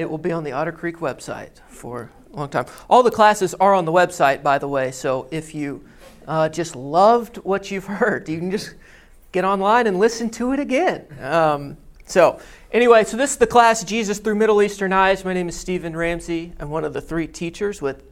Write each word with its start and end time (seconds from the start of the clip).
It 0.00 0.08
will 0.08 0.16
be 0.16 0.32
on 0.32 0.44
the 0.44 0.52
Otter 0.52 0.72
Creek 0.72 0.96
website 0.96 1.60
for 1.68 2.10
a 2.32 2.36
long 2.38 2.48
time. 2.48 2.64
All 2.88 3.02
the 3.02 3.10
classes 3.10 3.52
are 3.60 3.74
on 3.74 3.84
the 3.84 3.92
website, 3.92 4.42
by 4.42 4.56
the 4.56 4.66
way, 4.66 4.92
so 4.92 5.28
if 5.30 5.54
you 5.54 5.84
uh, 6.26 6.48
just 6.48 6.74
loved 6.74 7.36
what 7.36 7.70
you've 7.70 7.84
heard, 7.84 8.26
you 8.26 8.38
can 8.38 8.50
just 8.50 8.76
get 9.30 9.44
online 9.44 9.86
and 9.86 9.98
listen 9.98 10.30
to 10.30 10.52
it 10.52 10.58
again. 10.58 11.04
Um, 11.20 11.76
so, 12.06 12.40
anyway, 12.72 13.04
so 13.04 13.18
this 13.18 13.32
is 13.32 13.36
the 13.36 13.46
class 13.46 13.84
Jesus 13.84 14.18
Through 14.18 14.36
Middle 14.36 14.62
Eastern 14.62 14.90
Eyes. 14.94 15.22
My 15.22 15.34
name 15.34 15.50
is 15.50 15.56
Stephen 15.60 15.94
Ramsey. 15.94 16.54
I'm 16.58 16.70
one 16.70 16.86
of 16.86 16.94
the 16.94 17.02
three 17.02 17.26
teachers 17.26 17.82
with 17.82 18.02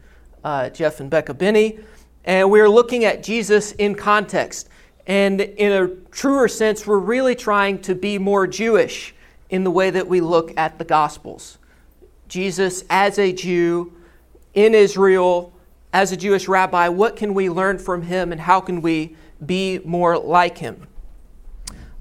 uh, 0.44 0.68
Jeff 0.68 1.00
and 1.00 1.08
Becca 1.08 1.32
Binney. 1.32 1.78
And 2.26 2.50
we're 2.50 2.68
looking 2.68 3.06
at 3.06 3.22
Jesus 3.22 3.72
in 3.72 3.94
context. 3.94 4.68
And 5.06 5.40
in 5.40 5.72
a 5.72 5.88
truer 6.10 6.48
sense, 6.48 6.86
we're 6.86 6.98
really 6.98 7.34
trying 7.34 7.80
to 7.80 7.94
be 7.94 8.18
more 8.18 8.46
Jewish 8.46 9.14
in 9.48 9.64
the 9.64 9.70
way 9.70 9.88
that 9.88 10.06
we 10.06 10.20
look 10.20 10.52
at 10.58 10.78
the 10.78 10.84
Gospels. 10.84 11.56
Jesus 12.28 12.84
as 12.90 13.18
a 13.18 13.32
Jew 13.32 13.92
in 14.54 14.74
Israel, 14.74 15.52
as 15.92 16.12
a 16.12 16.16
Jewish 16.16 16.48
rabbi, 16.48 16.88
what 16.88 17.16
can 17.16 17.34
we 17.34 17.48
learn 17.48 17.78
from 17.78 18.02
him 18.02 18.32
and 18.32 18.40
how 18.40 18.60
can 18.60 18.82
we 18.82 19.16
be 19.44 19.80
more 19.84 20.18
like 20.18 20.58
him? 20.58 20.86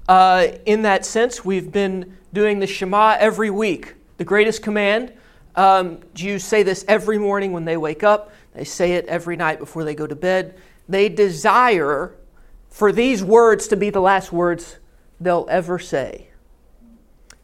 Uh, 0.08 0.48
in 0.66 0.82
that 0.82 1.04
sense, 1.04 1.44
we've 1.44 1.72
been 1.72 2.16
doing 2.32 2.58
the 2.58 2.66
Shema 2.66 3.16
every 3.18 3.50
week. 3.50 3.94
The 4.16 4.24
greatest 4.24 4.62
command. 4.62 5.12
Um, 5.54 6.00
Jews 6.14 6.44
say 6.44 6.62
this 6.62 6.84
every 6.88 7.18
morning 7.18 7.52
when 7.52 7.64
they 7.64 7.76
wake 7.76 8.02
up, 8.02 8.32
they 8.54 8.64
say 8.64 8.92
it 8.92 9.06
every 9.06 9.36
night 9.36 9.58
before 9.58 9.84
they 9.84 9.94
go 9.94 10.06
to 10.06 10.16
bed. 10.16 10.58
They 10.88 11.08
desire 11.08 12.14
for 12.68 12.92
these 12.92 13.22
words 13.24 13.68
to 13.68 13.76
be 13.76 13.90
the 13.90 14.00
last 14.00 14.32
words 14.32 14.78
they'll 15.20 15.46
ever 15.50 15.78
say. 15.78 16.27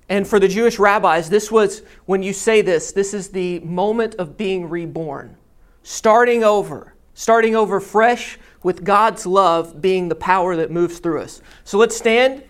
And 0.08 0.26
for 0.26 0.38
the 0.38 0.48
Jewish 0.48 0.78
rabbis, 0.78 1.30
this 1.30 1.50
was, 1.50 1.82
when 2.06 2.22
you 2.22 2.32
say 2.32 2.60
this, 2.60 2.92
this 2.92 3.14
is 3.14 3.28
the 3.28 3.60
moment 3.60 4.16
of 4.16 4.36
being 4.36 4.68
reborn, 4.68 5.36
starting 5.82 6.44
over, 6.44 6.94
starting 7.14 7.56
over 7.56 7.80
fresh 7.80 8.38
with 8.62 8.84
God's 8.84 9.24
love 9.24 9.80
being 9.80 10.08
the 10.08 10.14
power 10.14 10.56
that 10.56 10.70
moves 10.70 10.98
through 10.98 11.22
us. 11.22 11.40
So 11.64 11.78
let's 11.78 11.96
stand, 11.96 12.42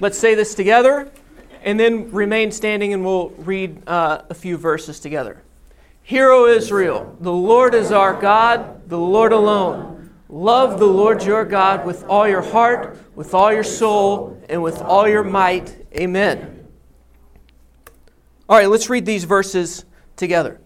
let's 0.00 0.18
say 0.18 0.34
this 0.34 0.54
together, 0.54 1.10
and 1.62 1.78
then 1.78 2.10
remain 2.12 2.50
standing 2.50 2.92
and 2.92 3.04
we'll 3.04 3.30
read 3.30 3.86
uh, 3.88 4.22
a 4.30 4.34
few 4.34 4.56
verses 4.56 5.00
together. 5.00 5.42
Hear, 6.02 6.30
O 6.30 6.46
Israel, 6.46 7.16
the 7.20 7.32
Lord 7.32 7.74
is 7.74 7.90
our 7.90 8.18
God, 8.18 8.88
the 8.88 8.98
Lord 8.98 9.32
alone. 9.32 10.14
Love 10.28 10.78
the 10.78 10.86
Lord 10.86 11.24
your 11.24 11.44
God 11.44 11.84
with 11.84 12.04
all 12.04 12.28
your 12.28 12.42
heart, 12.42 12.98
with 13.16 13.34
all 13.34 13.52
your 13.52 13.64
soul, 13.64 14.40
and 14.48 14.62
with 14.62 14.80
all 14.82 15.08
your 15.08 15.24
might. 15.24 15.74
Amen. 15.94 16.65
All 18.48 18.56
right, 18.56 18.70
let's 18.70 18.88
read 18.88 19.06
these 19.06 19.24
verses 19.24 19.84
together. 20.14 20.60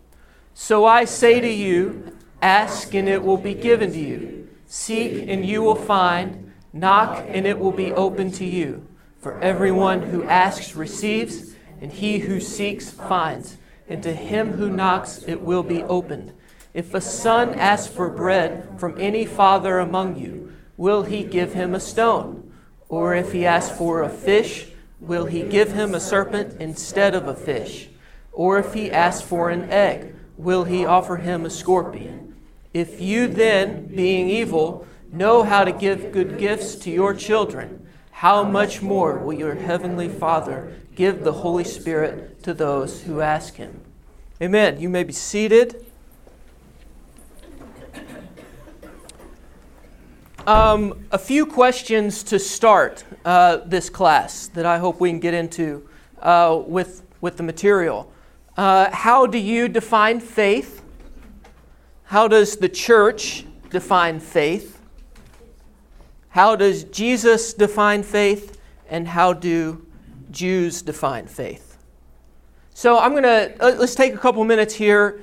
So 0.53 0.84
I 0.84 1.06
say 1.06 1.41
to 1.41 1.48
you, 1.48 2.14
ask 2.42 2.95
and 2.95 3.09
it 3.09 3.22
will 3.22 3.39
be 3.39 3.55
given 3.55 3.91
to 3.92 3.98
you. 3.98 4.48
Seek 4.67 5.27
and 5.27 5.47
you 5.47 5.62
will 5.62 5.77
find. 5.77 6.53
Knock 6.75 7.25
and 7.27 7.47
it 7.47 7.59
will 7.59 7.72
be 7.72 7.91
open 7.92 8.33
to 8.33 8.45
you. 8.45 8.87
For 9.19 9.41
everyone 9.41 10.03
who 10.03 10.25
asks 10.25 10.77
receives, 10.77 11.55
and 11.81 11.91
he 11.91 12.19
who 12.19 12.39
seeks 12.39 12.91
finds. 12.91 13.56
And 13.89 14.03
to 14.03 14.12
him 14.12 14.53
who 14.53 14.69
knocks 14.69 15.22
it 15.27 15.41
will 15.41 15.62
be 15.62 15.83
opened. 15.84 16.34
If 16.75 16.92
a 16.92 17.00
son 17.00 17.55
asks 17.55 17.92
for 17.92 18.11
bread 18.11 18.78
from 18.78 19.00
any 19.00 19.25
father 19.25 19.78
among 19.78 20.17
you, 20.17 20.53
will 20.77 21.05
he 21.05 21.25
give 21.25 21.55
him 21.55 21.75
a 21.75 21.81
stone? 21.81 22.53
Or 22.91 23.15
if 23.15 23.33
he 23.33 23.47
asks 23.47 23.77
for 23.77 24.03
a 24.03 24.11
fish, 24.11 24.69
will 25.01 25.27
he 25.27 25.43
give 25.43 25.73
him 25.73 25.95
a 25.95 26.01
serpent 26.01 26.61
instead 26.61 27.15
of 27.15 27.27
a 27.27 27.34
fish? 27.34 27.89
Or 28.33 28.59
if 28.59 28.75
he 28.75 28.91
asks 28.91 29.27
for 29.27 29.51
an 29.51 29.70
egg, 29.70 30.15
will 30.37 30.65
he 30.65 30.84
offer 30.84 31.17
him 31.17 31.45
a 31.45 31.51
scorpion? 31.51 32.37
If 32.73 33.01
you 33.01 33.27
then, 33.27 33.87
being 33.87 34.28
evil, 34.28 34.87
know 35.12 35.43
how 35.43 35.65
to 35.65 35.73
give 35.73 36.12
good 36.12 36.39
gifts 36.39 36.77
to 36.77 36.91
your 36.91 37.15
children, 37.15 37.87
how 38.10 38.44
much 38.44 38.83
more 38.83 39.19
will 39.19 39.33
your 39.33 39.55
heavenly 39.55 40.09
Father 40.09 40.75
give 40.94 41.25
the 41.25 41.33
Holy 41.33 41.65
Spirit 41.65 42.43
to 42.44 42.55
those 42.55 43.03
who 43.03 43.21
ask 43.21 43.55
him? 43.55 43.81
Amen. 44.41 44.81
You 44.81 44.89
may 44.89 45.05
be 45.05 45.12
seated. 45.12 45.87
Um, 50.50 51.06
a 51.12 51.19
few 51.19 51.47
questions 51.47 52.25
to 52.25 52.41
start 52.41 53.05
uh, 53.25 53.59
this 53.59 53.88
class 53.88 54.49
that 54.49 54.66
I 54.66 54.78
hope 54.78 54.99
we 54.99 55.09
can 55.09 55.21
get 55.21 55.33
into 55.33 55.88
uh, 56.21 56.61
with, 56.66 57.05
with 57.21 57.37
the 57.37 57.44
material. 57.44 58.12
Uh, 58.56 58.91
how 58.91 59.27
do 59.27 59.39
you 59.39 59.69
define 59.69 60.19
faith? 60.19 60.83
How 62.03 62.27
does 62.27 62.56
the 62.56 62.69
church 62.69 63.47
define 63.71 64.19
faith? 64.19 64.83
How 66.31 66.56
does 66.56 66.83
Jesus 66.83 67.55
define 67.55 68.03
faith? 68.03 68.60
And 68.89 69.06
how 69.06 69.33
do 69.33 69.87
Jews 70.33 70.83
define 70.83 71.28
faith? 71.28 71.78
So 72.75 72.99
I'm 72.99 73.12
going 73.12 73.22
to, 73.22 73.55
uh, 73.60 73.77
let's 73.78 73.94
take 73.94 74.15
a 74.15 74.19
couple 74.19 74.43
minutes 74.43 74.75
here, 74.75 75.22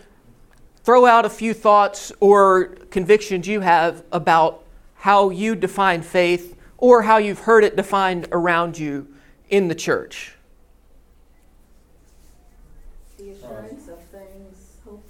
throw 0.85 1.05
out 1.05 1.25
a 1.25 1.29
few 1.29 1.53
thoughts 1.53 2.13
or 2.21 2.67
convictions 2.91 3.45
you 3.45 3.59
have 3.59 4.05
about 4.13 4.63
how 5.07 5.29
you 5.29 5.55
define 5.55 6.01
faith 6.01 6.57
or 6.77 7.03
how 7.03 7.15
you've 7.15 7.39
heard 7.39 7.63
it 7.63 7.77
defined 7.77 8.27
around 8.33 8.77
you 8.77 9.07
in 9.47 9.69
the 9.69 9.73
church. 9.73 10.33
The 13.17 13.29
assurance 13.29 13.87
of 13.87 14.03
things 14.07 14.75
hoped 14.83 15.09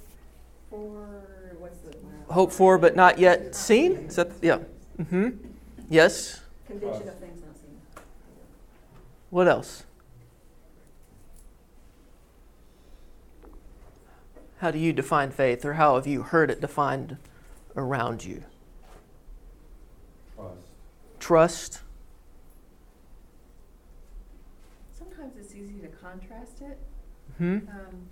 for, 0.70 1.56
what's 1.58 1.78
the? 1.78 1.96
Hope 2.32 2.52
for 2.52 2.78
but 2.78 2.94
not 2.94 3.18
yet 3.18 3.56
seen? 3.56 3.94
Is 4.06 4.14
that, 4.14 4.30
yeah. 4.40 4.58
Mm-hmm. 5.00 5.30
Yes? 5.90 6.42
Conviction 6.68 7.08
of 7.08 7.18
things 7.18 7.42
not 7.44 7.56
seen. 7.56 8.04
What 9.30 9.48
else? 9.48 9.82
How 14.58 14.70
do 14.70 14.78
you 14.78 14.92
define 14.92 15.32
faith, 15.32 15.64
or 15.64 15.72
how 15.72 15.96
have 15.96 16.06
you 16.06 16.22
heard 16.22 16.52
it 16.52 16.60
defined 16.60 17.16
around 17.74 18.24
you? 18.24 18.44
Trust. 21.18 21.82
Sometimes 24.92 25.34
it's 25.38 25.54
easy 25.54 25.78
to 25.80 25.88
contrast 25.88 26.62
it. 26.62 26.78
Hmm? 27.38 27.58
Um, 27.68 28.08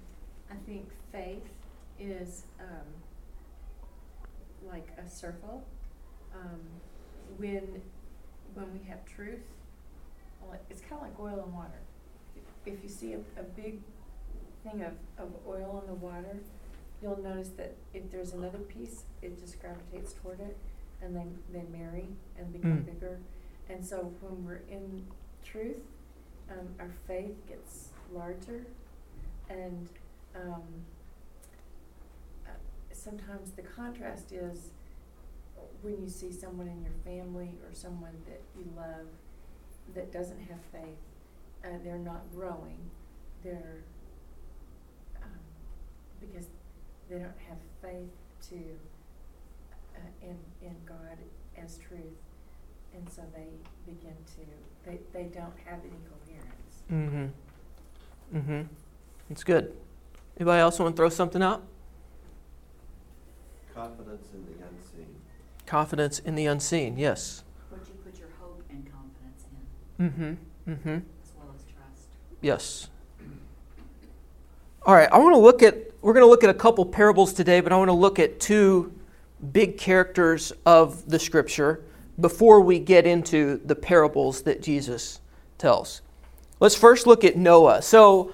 I 0.51 0.55
think 0.67 0.89
faith 1.13 1.45
is 1.99 2.45
um, 2.61 2.87
like 4.69 4.89
a 5.05 5.09
circle. 5.09 5.65
Um, 6.35 6.61
when 7.39 7.83
when 8.55 8.73
we 8.73 8.89
have 8.89 9.05
truth, 9.05 9.43
well, 10.41 10.59
it's 10.71 10.81
kind 10.81 10.95
of 10.95 11.03
like 11.03 11.19
oil 11.19 11.43
and 11.45 11.53
water. 11.53 11.81
If 12.65 12.83
you 12.83 12.89
see 12.89 13.13
a, 13.15 13.19
a 13.39 13.43
big 13.43 13.81
thing 14.65 14.83
of, 14.83 14.95
of 15.19 15.31
oil 15.47 15.83
in 15.83 15.87
the 15.87 15.95
water, 15.95 16.39
you'll 17.03 17.23
notice 17.23 17.51
that 17.57 17.75
if 17.95 18.11
there's 18.11 18.33
another 18.33 18.59
piece, 18.59 19.05
it 19.23 19.39
just 19.39 19.61
gravitates 19.61 20.15
toward 20.15 20.41
it, 20.41 20.57
and 21.03 21.15
they 21.17 21.27
they 21.53 21.65
marry 21.71 22.09
and 22.39 22.53
become 22.53 22.79
Mm. 22.83 22.87
bigger. 22.87 23.19
And 23.69 23.85
so 23.85 24.13
when 24.21 24.45
we're 24.45 24.63
in 24.71 25.07
truth, 25.43 25.83
um, 26.51 26.69
our 26.79 26.91
faith 27.07 27.35
gets 27.49 27.89
larger, 28.13 28.65
and 29.49 29.89
um, 30.35 30.63
uh, 32.47 32.51
sometimes 32.93 33.53
the 33.53 33.63
contrast 33.63 34.33
is 34.33 34.71
when 35.83 36.01
you 36.01 36.09
see 36.09 36.31
someone 36.33 36.69
in 36.69 36.83
your 36.83 36.93
family 37.05 37.51
or 37.67 37.73
someone 37.75 38.15
that 38.27 38.41
you 38.57 38.65
love 38.77 39.07
that 39.95 40.13
doesn't 40.13 40.41
have 40.41 40.61
faith, 40.73 40.99
uh, 41.65 41.69
they're 41.83 41.99
not 41.99 42.23
growing, 42.35 42.79
they're 43.43 43.83
um, 45.23 45.31
because 46.21 46.47
they 47.09 47.19
don't 47.19 47.39
have 47.49 47.59
faith 47.83 48.11
to 48.51 48.57
uh, 49.97 50.27
in 50.27 50.37
in 50.63 50.75
God 50.87 51.19
as 51.57 51.79
truth, 51.79 52.01
and 52.95 53.09
so 53.11 53.23
they 53.35 53.49
begin 53.87 54.15
to 54.37 54.89
they 54.89 54.99
they 55.13 55.25
don't 55.25 55.55
have 55.65 55.81
any 55.81 56.01
coherence. 56.11 56.83
Mm-hmm. 56.93 58.39
Mm-hmm. 58.39 58.63
It's 59.31 59.45
good. 59.45 59.75
Anybody 60.39 60.61
else 60.61 60.79
want 60.79 60.95
to 60.95 60.97
throw 60.97 61.09
something 61.09 61.43
out? 61.43 61.63
Confidence 63.75 64.29
in 64.33 64.45
the 64.47 64.65
unseen. 64.67 65.15
Confidence 65.67 66.19
in 66.21 66.35
the 66.35 66.47
unseen, 66.47 66.97
yes. 66.99 67.43
What 67.71 67.81
you 67.89 67.95
put 68.05 68.19
your 68.19 68.29
hope 68.41 68.63
and 68.71 68.87
confidence 68.93 69.45
in, 69.99 70.07
Mm-hmm. 70.07 70.71
Mm-hmm. 70.73 70.89
as 70.89 71.33
well 71.37 71.55
as 71.55 71.63
trust. 71.65 72.09
Yes. 72.41 72.89
All 74.85 74.95
right, 74.95 75.09
I 75.11 75.19
want 75.19 75.35
to 75.35 75.41
look 75.41 75.63
at, 75.63 75.75
we're 76.01 76.13
going 76.13 76.25
to 76.25 76.31
look 76.31 76.45
at 76.45 76.51
a 76.51 76.55
couple 76.55 76.85
parables 76.87 77.33
today, 77.33 77.61
but 77.61 77.73
I 77.73 77.77
want 77.77 77.89
to 77.89 77.93
look 77.95 78.19
at 78.19 78.39
two 78.39 78.93
big 79.53 79.79
characters 79.79 80.53
of 80.65 81.09
the 81.09 81.19
scripture 81.19 81.83
before 82.21 82.61
we 82.61 82.79
get 82.79 83.07
into 83.07 83.61
the 83.65 83.75
parables 83.75 84.43
that 84.43 84.63
Jesus 84.63 85.21
tells. 85.59 86.01
Let's 86.61 86.75
first 86.75 87.07
look 87.07 87.25
at 87.25 87.37
Noah. 87.37 87.83
So, 87.83 88.33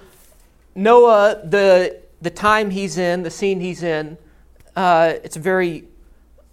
Noah, 0.75 1.41
the, 1.43 2.01
the 2.21 2.29
time 2.29 2.69
he's 2.69 2.97
in, 2.97 3.23
the 3.23 3.29
scene 3.29 3.59
he's 3.59 3.83
in, 3.83 4.17
uh, 4.75 5.13
it's 5.23 5.35
a 5.35 5.41
very 5.41 5.85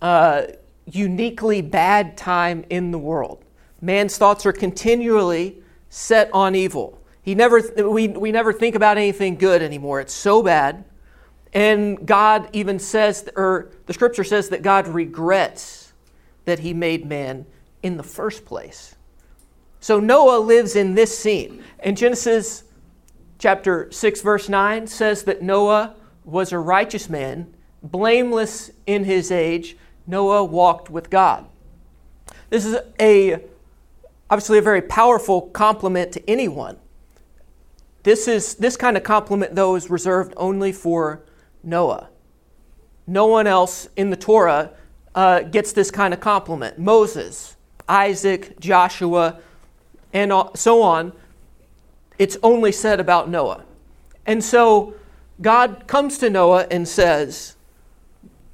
uh, 0.03 0.43
uniquely 0.87 1.63
bad 1.63 2.17
time 2.17 2.65
in 2.71 2.91
the 2.91 2.99
world. 2.99 3.45
Man's 3.81 4.19
thoughts 4.19 4.45
are 4.45 4.53
continually 4.53 5.63
set 5.89 6.29
on 6.33 6.55
evil. 6.55 6.99
He 7.23 7.35
never, 7.35 7.61
we, 7.89 8.09
we 8.09 8.33
never 8.33 8.53
think 8.53 8.75
about 8.75 8.99
anything 8.99 9.37
good 9.37 9.63
anymore. 9.63 10.01
It's 10.01 10.13
so 10.13 10.43
bad. 10.43 10.85
And 11.53 12.07
God 12.07 12.49
even 12.53 12.79
says, 12.79 13.29
or 13.35 13.71
the 13.87 13.93
scripture 13.93 14.25
says 14.25 14.51
that 14.51 14.63
God 14.63 14.87
regrets 14.87 15.93
that 16.45 16.61
he 16.61 16.73
made 16.73 17.07
man 17.07 17.47
in 17.83 17.97
the 17.97 18.03
first 18.03 18.45
place. 18.45 18.95
So 19.81 19.99
Noah 19.99 20.39
lives 20.39 20.77
in 20.77 20.95
this 20.95 21.17
scene. 21.19 21.65
And 21.81 21.97
Genesis 21.97 22.65
chapter 23.39 23.91
6, 23.91 24.21
verse 24.21 24.49
9 24.49 24.87
says 24.87 25.25
that 25.25 25.43
Noah 25.43 25.95
was 26.25 26.53
a 26.53 26.59
righteous 26.59 27.09
man, 27.09 27.53
blameless 27.83 28.71
in 28.87 29.05
his 29.05 29.33
age. 29.33 29.77
Noah 30.07 30.45
walked 30.45 30.91
with 30.91 31.11
God. 31.11 31.47
This 32.51 32.65
is 32.67 32.77
a 33.01 33.43
obviously 34.29 34.59
a 34.59 34.63
very 34.63 34.83
powerful 34.83 35.43
compliment 35.43 36.13
to 36.13 36.31
anyone. 36.31 36.79
This 38.03 38.29
is 38.29 38.55
this 38.57 38.77
kind 38.77 38.97
of 38.97 39.03
compliment 39.03 39.55
though 39.55 39.77
is 39.77 39.91
reserved 39.91 40.35
only 40.37 40.73
for 40.73 41.23
Noah. 41.63 42.09
No 43.07 43.27
one 43.27 43.47
else 43.47 43.89
in 43.97 44.11
the 44.11 44.17
Torah 44.17 44.71
uh, 45.15 45.41
gets 45.41 45.73
this 45.73 45.91
kind 45.91 46.15
of 46.15 46.21
compliment. 46.21 46.79
Moses, 46.79 47.57
Isaac, 47.89 48.59
Joshua, 48.61 49.41
and 50.13 50.33
so 50.55 50.83
on. 50.83 51.13
It's 52.19 52.37
only 52.43 52.73
said 52.73 53.01
about 53.01 53.29
Noah. 53.29 53.65
And 54.27 54.45
so 54.45 54.95
God 55.41 55.87
comes 55.87 56.19
to 56.19 56.31
Noah 56.31 56.67
and 56.71 56.87
says, 56.87 57.57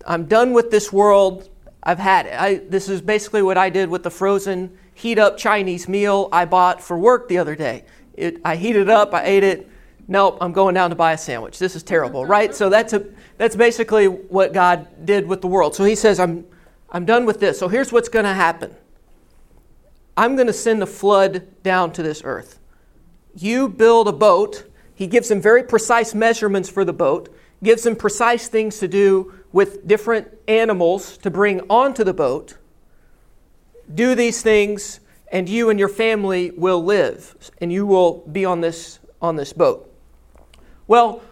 I'm 0.06 0.26
done 0.26 0.52
with 0.52 0.70
this 0.70 0.92
world. 0.92 1.48
I've 1.82 1.98
had 1.98 2.26
it. 2.26 2.40
I, 2.40 2.54
this 2.68 2.88
is 2.88 3.00
basically 3.00 3.42
what 3.42 3.58
I 3.58 3.70
did 3.70 3.88
with 3.88 4.02
the 4.02 4.10
frozen 4.10 4.76
heat 4.94 5.18
up 5.18 5.36
Chinese 5.36 5.88
meal 5.88 6.28
I 6.32 6.44
bought 6.44 6.82
for 6.82 6.96
work 6.96 7.28
the 7.28 7.38
other 7.38 7.54
day. 7.54 7.84
It, 8.14 8.40
I 8.44 8.56
heated 8.56 8.82
it 8.82 8.90
up, 8.90 9.12
I 9.12 9.24
ate 9.24 9.44
it. 9.44 9.68
Nope, 10.08 10.38
I'm 10.40 10.52
going 10.52 10.74
down 10.74 10.90
to 10.90 10.96
buy 10.96 11.12
a 11.12 11.18
sandwich. 11.18 11.58
This 11.58 11.74
is 11.74 11.82
terrible, 11.82 12.24
right? 12.24 12.54
So 12.54 12.68
that's 12.68 12.92
a 12.92 13.06
that's 13.38 13.56
basically 13.56 14.06
what 14.06 14.52
God 14.52 15.04
did 15.04 15.26
with 15.26 15.40
the 15.40 15.48
world. 15.48 15.74
So 15.74 15.84
he 15.84 15.94
says, 15.94 16.20
I'm 16.20 16.46
I'm 16.90 17.04
done 17.04 17.26
with 17.26 17.40
this. 17.40 17.58
So 17.58 17.68
here's 17.68 17.92
what's 17.92 18.08
going 18.08 18.24
to 18.24 18.34
happen. 18.34 18.74
I'm 20.16 20.36
going 20.36 20.46
to 20.46 20.52
send 20.52 20.82
a 20.82 20.86
flood 20.86 21.62
down 21.62 21.92
to 21.92 22.02
this 22.02 22.22
earth. 22.24 22.58
You 23.34 23.68
build 23.68 24.08
a 24.08 24.12
boat. 24.12 24.64
He 24.94 25.06
gives 25.06 25.28
them 25.28 25.42
very 25.42 25.62
precise 25.62 26.14
measurements 26.14 26.70
for 26.70 26.84
the 26.84 26.92
boat, 26.92 27.34
gives 27.62 27.82
them 27.82 27.96
precise 27.96 28.48
things 28.48 28.78
to 28.78 28.88
do 28.88 29.34
with 29.52 29.86
different 29.86 30.28
animals 30.48 31.18
to 31.18 31.30
bring 31.30 31.60
onto 31.68 32.02
the 32.02 32.14
boat 32.14 32.56
do 33.94 34.14
these 34.14 34.42
things, 34.42 35.00
and 35.30 35.48
you 35.48 35.70
and 35.70 35.78
your 35.78 35.88
family 35.88 36.50
will 36.50 36.82
live, 36.82 37.52
and 37.60 37.72
you 37.72 37.86
will 37.86 38.26
be 38.30 38.44
on 38.44 38.60
this, 38.60 38.98
on 39.20 39.36
this 39.36 39.52
boat. 39.52 39.92
Well, 40.88 41.22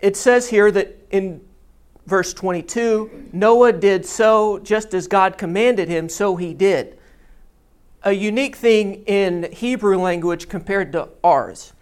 it 0.00 0.16
says 0.16 0.48
here 0.48 0.70
that 0.70 0.96
in 1.10 1.40
verse 2.06 2.34
22 2.34 3.30
Noah 3.32 3.72
did 3.72 4.04
so 4.04 4.58
just 4.58 4.92
as 4.92 5.08
God 5.08 5.38
commanded 5.38 5.88
him, 5.88 6.08
so 6.08 6.36
he 6.36 6.52
did. 6.52 6.98
A 8.02 8.12
unique 8.12 8.56
thing 8.56 9.04
in 9.06 9.50
Hebrew 9.50 9.98
language 9.98 10.48
compared 10.48 10.92
to 10.92 11.08
ours. 11.22 11.72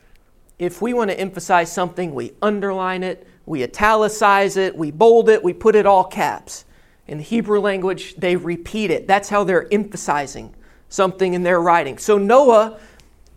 If 0.59 0.81
we 0.81 0.94
want 0.94 1.11
to 1.11 1.19
emphasize 1.19 1.73
something, 1.73 2.14
we 2.14 2.32
underline 2.41 3.03
it, 3.03 3.26
we 3.44 3.64
italicize 3.64 4.56
it, 4.56 4.76
we 4.76 4.93
bold 4.93 5.29
it, 5.29 5.43
we 5.43 5.53
put 5.53 5.75
it 5.75 5.85
all 5.85 6.05
caps. 6.05 6.64
In 7.09 7.19
the 7.19 7.25
Hebrew 7.25 7.59
language, 7.59 8.14
they 8.14 8.37
repeat 8.37 8.93
it. 8.93 9.09
That's 9.09 9.29
how 9.29 9.43
they're 9.43 9.67
emphasizing 9.73 10.55
something 10.88 11.35
in 11.35 11.43
their 11.43 11.61
writing. 11.61 11.99
So 11.99 12.19
Noah 12.19 12.79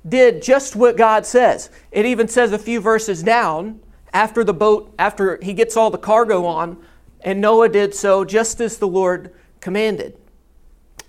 did 0.07 0.41
just 0.41 0.75
what 0.75 0.97
God 0.97 1.25
says. 1.25 1.69
It 1.91 2.05
even 2.05 2.27
says 2.27 2.51
a 2.51 2.59
few 2.59 2.79
verses 2.79 3.23
down 3.23 3.79
after 4.13 4.43
the 4.43 4.53
boat, 4.53 4.93
after 4.99 5.39
he 5.41 5.53
gets 5.53 5.75
all 5.75 5.89
the 5.89 5.97
cargo 5.97 6.45
on, 6.45 6.77
and 7.21 7.41
Noah 7.41 7.69
did 7.69 7.95
so 7.95 8.23
just 8.23 8.61
as 8.61 8.77
the 8.77 8.87
Lord 8.87 9.33
commanded. 9.59 10.17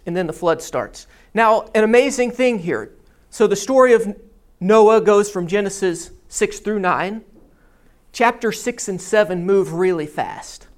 And 0.06 0.16
then 0.16 0.26
the 0.26 0.32
flood 0.32 0.62
starts. 0.62 1.06
Now, 1.34 1.68
an 1.74 1.84
amazing 1.84 2.30
thing 2.30 2.60
here. 2.60 2.92
So 3.28 3.46
the 3.46 3.56
story 3.56 3.92
of 3.92 4.16
Noah 4.60 5.00
goes 5.00 5.30
from 5.30 5.46
Genesis 5.46 6.10
6 6.28 6.60
through 6.60 6.78
9. 6.78 7.22
Chapter 8.12 8.50
6 8.50 8.88
and 8.88 9.00
7 9.00 9.44
move 9.44 9.74
really 9.74 10.06
fast. 10.06 10.68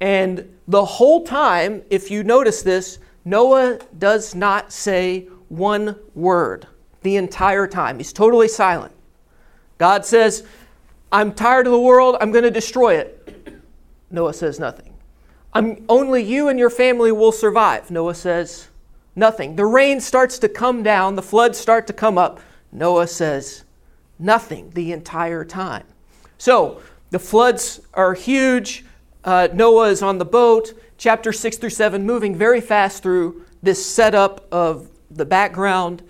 And 0.00 0.58
the 0.66 0.84
whole 0.84 1.24
time, 1.24 1.82
if 1.88 2.10
you 2.10 2.24
notice 2.24 2.62
this, 2.62 2.98
Noah 3.24 3.78
does 3.96 4.34
not 4.34 4.72
say 4.72 5.28
one 5.52 5.96
word 6.14 6.66
the 7.02 7.16
entire 7.16 7.66
time. 7.66 7.98
He's 7.98 8.12
totally 8.12 8.48
silent. 8.48 8.92
God 9.78 10.04
says, 10.04 10.44
I'm 11.10 11.32
tired 11.34 11.66
of 11.66 11.72
the 11.72 11.80
world, 11.80 12.16
I'm 12.20 12.32
going 12.32 12.44
to 12.44 12.50
destroy 12.50 12.94
it. 12.94 13.60
Noah 14.10 14.34
says 14.34 14.58
nothing. 14.58 14.94
I'm, 15.52 15.84
only 15.88 16.22
you 16.22 16.48
and 16.48 16.58
your 16.58 16.70
family 16.70 17.12
will 17.12 17.32
survive. 17.32 17.90
Noah 17.90 18.14
says 18.14 18.68
nothing. 19.14 19.56
The 19.56 19.66
rain 19.66 20.00
starts 20.00 20.38
to 20.38 20.48
come 20.48 20.82
down, 20.82 21.16
the 21.16 21.22
floods 21.22 21.58
start 21.58 21.86
to 21.88 21.92
come 21.92 22.16
up. 22.16 22.40
Noah 22.70 23.06
says 23.06 23.64
nothing 24.18 24.70
the 24.70 24.92
entire 24.92 25.44
time. 25.44 25.84
So 26.38 26.80
the 27.10 27.18
floods 27.18 27.80
are 27.92 28.14
huge 28.14 28.84
uh, 29.24 29.48
Noah 29.52 29.88
is 29.88 30.02
on 30.02 30.18
the 30.18 30.24
boat, 30.24 30.72
chapter 30.98 31.32
6 31.32 31.56
through 31.58 31.70
7, 31.70 32.04
moving 32.04 32.34
very 32.34 32.60
fast 32.60 33.02
through 33.02 33.44
this 33.62 33.84
setup 33.84 34.52
of 34.52 34.88
the 35.14 35.24
background, 35.24 36.02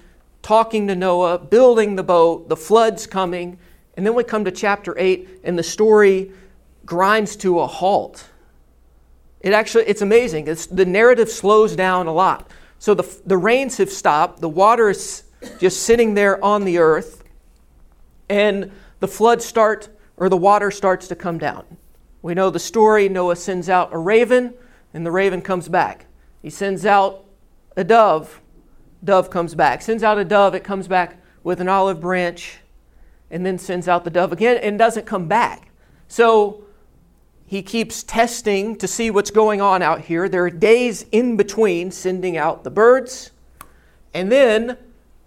talking 0.43 0.87
to 0.89 0.95
Noah, 0.95 1.39
building 1.39 1.97
the 1.97 2.03
boat, 2.03 2.49
the 2.49 2.57
flood's 2.57 3.07
coming. 3.07 3.59
And 3.97 4.07
then 4.07 4.15
we 4.15 4.25
come 4.25 4.45
to 4.45 4.51
chapter 4.51 4.95
8, 4.99 5.41
and 5.45 5.59
the 5.59 5.63
story 5.63 6.33
grinds 6.85 7.37
to 7.37 7.61
a 7.61 7.67
halt. 7.67 8.29
It 9.41 9.53
actually, 9.53 9.85
it's 9.85 10.03
amazing. 10.03 10.49
It's, 10.49 10.67
the 10.67 10.85
narrative 10.85 11.29
slows 11.29 11.77
down 11.77 12.07
a 12.07 12.13
lot. 12.13 12.51
So 12.79 12.95
the, 12.95 13.09
the 13.27 13.37
rains 13.37 13.77
have 13.79 13.91
stopped, 13.91 14.41
the 14.41 14.49
water 14.49 14.91
is 14.91 15.25
just 15.59 15.83
sitting 15.85 16.15
there 16.15 16.43
on 16.45 16.65
the 16.65 16.79
earth, 16.79 17.23
and 18.29 18.73
the 19.01 19.09
flood 19.09 19.43
start, 19.43 19.89
or 20.17 20.29
the 20.29 20.37
water 20.37 20.71
starts 20.71 21.09
to 21.09 21.17
come 21.17 21.39
down. 21.39 21.65
We 22.23 22.35
know 22.35 22.51
the 22.51 22.61
story. 22.61 23.09
Noah 23.09 23.37
sends 23.37 23.69
out 23.69 23.93
a 23.93 23.99
raven, 23.99 24.55
and 24.94 25.05
the 25.05 25.11
raven 25.11 25.43
comes 25.43 25.69
back. 25.69 26.06
He 26.41 26.51
sends 26.51 26.87
out 26.87 27.25
a 27.77 27.85
dove, 27.85 28.41
dove 29.03 29.31
comes 29.31 29.55
back. 29.55 29.82
Sends 29.82 30.03
out 30.03 30.19
a 30.19 30.25
dove, 30.25 30.55
it 30.55 30.65
comes 30.65 30.89
back 30.89 31.23
with 31.43 31.61
an 31.61 31.69
olive 31.69 32.01
branch, 32.01 32.59
and 33.31 33.44
then 33.44 33.59
sends 33.59 33.89
out 33.89 34.05
the 34.05 34.11
dove 34.11 34.32
again 34.32 34.59
and 34.59 34.79
doesn't 34.79 35.06
come 35.06 35.27
back. 35.27 35.71
So 36.09 36.65
he 37.47 37.63
keeps 37.63 38.03
testing 38.03 38.77
to 38.77 38.89
see 38.89 39.11
what's 39.11 39.31
going 39.31 39.61
on 39.61 39.82
out 39.82 40.03
here. 40.03 40.29
There 40.29 40.44
are 40.44 40.51
days 40.51 41.06
in 41.13 41.37
between 41.37 41.91
sending 41.91 42.37
out 42.37 42.65
the 42.65 42.71
birds. 42.71 43.31
And 44.15 44.31
then 44.31 44.77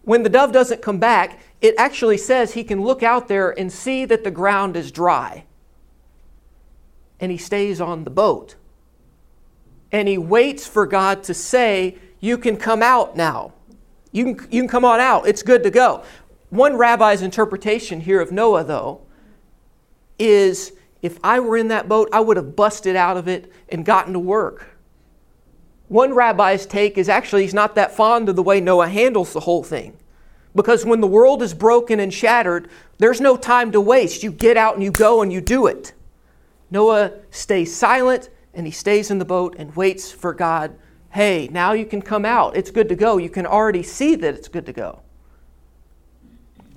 when 0.03 0.23
the 0.23 0.29
dove 0.29 0.51
doesn't 0.51 0.81
come 0.81 0.99
back, 0.99 1.39
it 1.61 1.75
actually 1.77 2.17
says 2.17 2.53
he 2.53 2.63
can 2.63 2.81
look 2.83 3.03
out 3.03 3.27
there 3.27 3.57
and 3.59 3.71
see 3.71 4.05
that 4.05 4.23
the 4.23 4.31
ground 4.31 4.75
is 4.75 4.91
dry 4.91 5.45
and 7.19 7.31
he 7.31 7.37
stays 7.37 7.81
on 7.81 8.03
the 8.03 8.09
boat. 8.09 8.55
And 9.91 10.07
he 10.07 10.17
waits 10.17 10.67
for 10.67 10.85
God 10.85 11.23
to 11.23 11.33
say, 11.33 11.97
You 12.19 12.37
can 12.37 12.57
come 12.57 12.83
out 12.83 13.15
now. 13.15 13.53
You 14.15 14.33
can, 14.33 14.47
you 14.49 14.61
can 14.61 14.69
come 14.69 14.85
on 14.85 15.01
out. 15.01 15.27
It's 15.27 15.43
good 15.43 15.61
to 15.63 15.69
go. 15.69 16.03
One 16.49 16.77
rabbi's 16.77 17.21
interpretation 17.21 17.99
here 17.99 18.21
of 18.21 18.31
Noah, 18.31 18.63
though, 18.63 19.01
is 20.17 20.71
if 21.01 21.19
I 21.21 21.41
were 21.41 21.57
in 21.57 21.67
that 21.67 21.89
boat, 21.89 22.07
I 22.13 22.21
would 22.21 22.37
have 22.37 22.55
busted 22.55 22.95
out 22.95 23.17
of 23.17 23.27
it 23.27 23.51
and 23.67 23.85
gotten 23.85 24.13
to 24.13 24.19
work. 24.19 24.77
One 25.89 26.13
rabbi's 26.13 26.65
take 26.65 26.97
is 26.97 27.09
actually 27.09 27.41
he's 27.41 27.53
not 27.53 27.75
that 27.75 27.93
fond 27.93 28.29
of 28.29 28.37
the 28.37 28.41
way 28.41 28.61
Noah 28.61 28.87
handles 28.87 29.33
the 29.33 29.41
whole 29.41 29.63
thing. 29.63 29.97
Because 30.55 30.85
when 30.85 31.01
the 31.01 31.07
world 31.07 31.43
is 31.43 31.53
broken 31.53 31.99
and 31.99 32.13
shattered, 32.13 32.69
there's 32.99 33.19
no 33.19 33.35
time 33.35 33.73
to 33.73 33.81
waste. 33.81 34.23
You 34.23 34.31
get 34.31 34.55
out 34.55 34.75
and 34.75 34.83
you 34.83 34.91
go 34.91 35.21
and 35.21 35.33
you 35.33 35.41
do 35.41 35.67
it. 35.67 35.91
Noah 36.71 37.11
stays 37.31 37.75
silent 37.75 38.29
and 38.53 38.65
he 38.65 38.71
stays 38.71 39.11
in 39.11 39.19
the 39.19 39.25
boat 39.25 39.55
and 39.59 39.75
waits 39.75 40.09
for 40.09 40.33
God. 40.33 40.77
Hey, 41.15 41.47
now 41.49 41.71
you 41.71 41.85
can 41.85 42.01
come 42.01 42.25
out. 42.25 42.57
It's 42.57 42.71
good 42.71 42.89
to 42.89 42.95
go. 42.95 43.15
You 43.15 43.29
can 43.29 43.45
already 43.45 43.83
see 43.83 44.15
that 44.15 44.35
it's 44.35 44.49
good 44.49 44.65
to 44.65 44.73
go. 44.73 44.99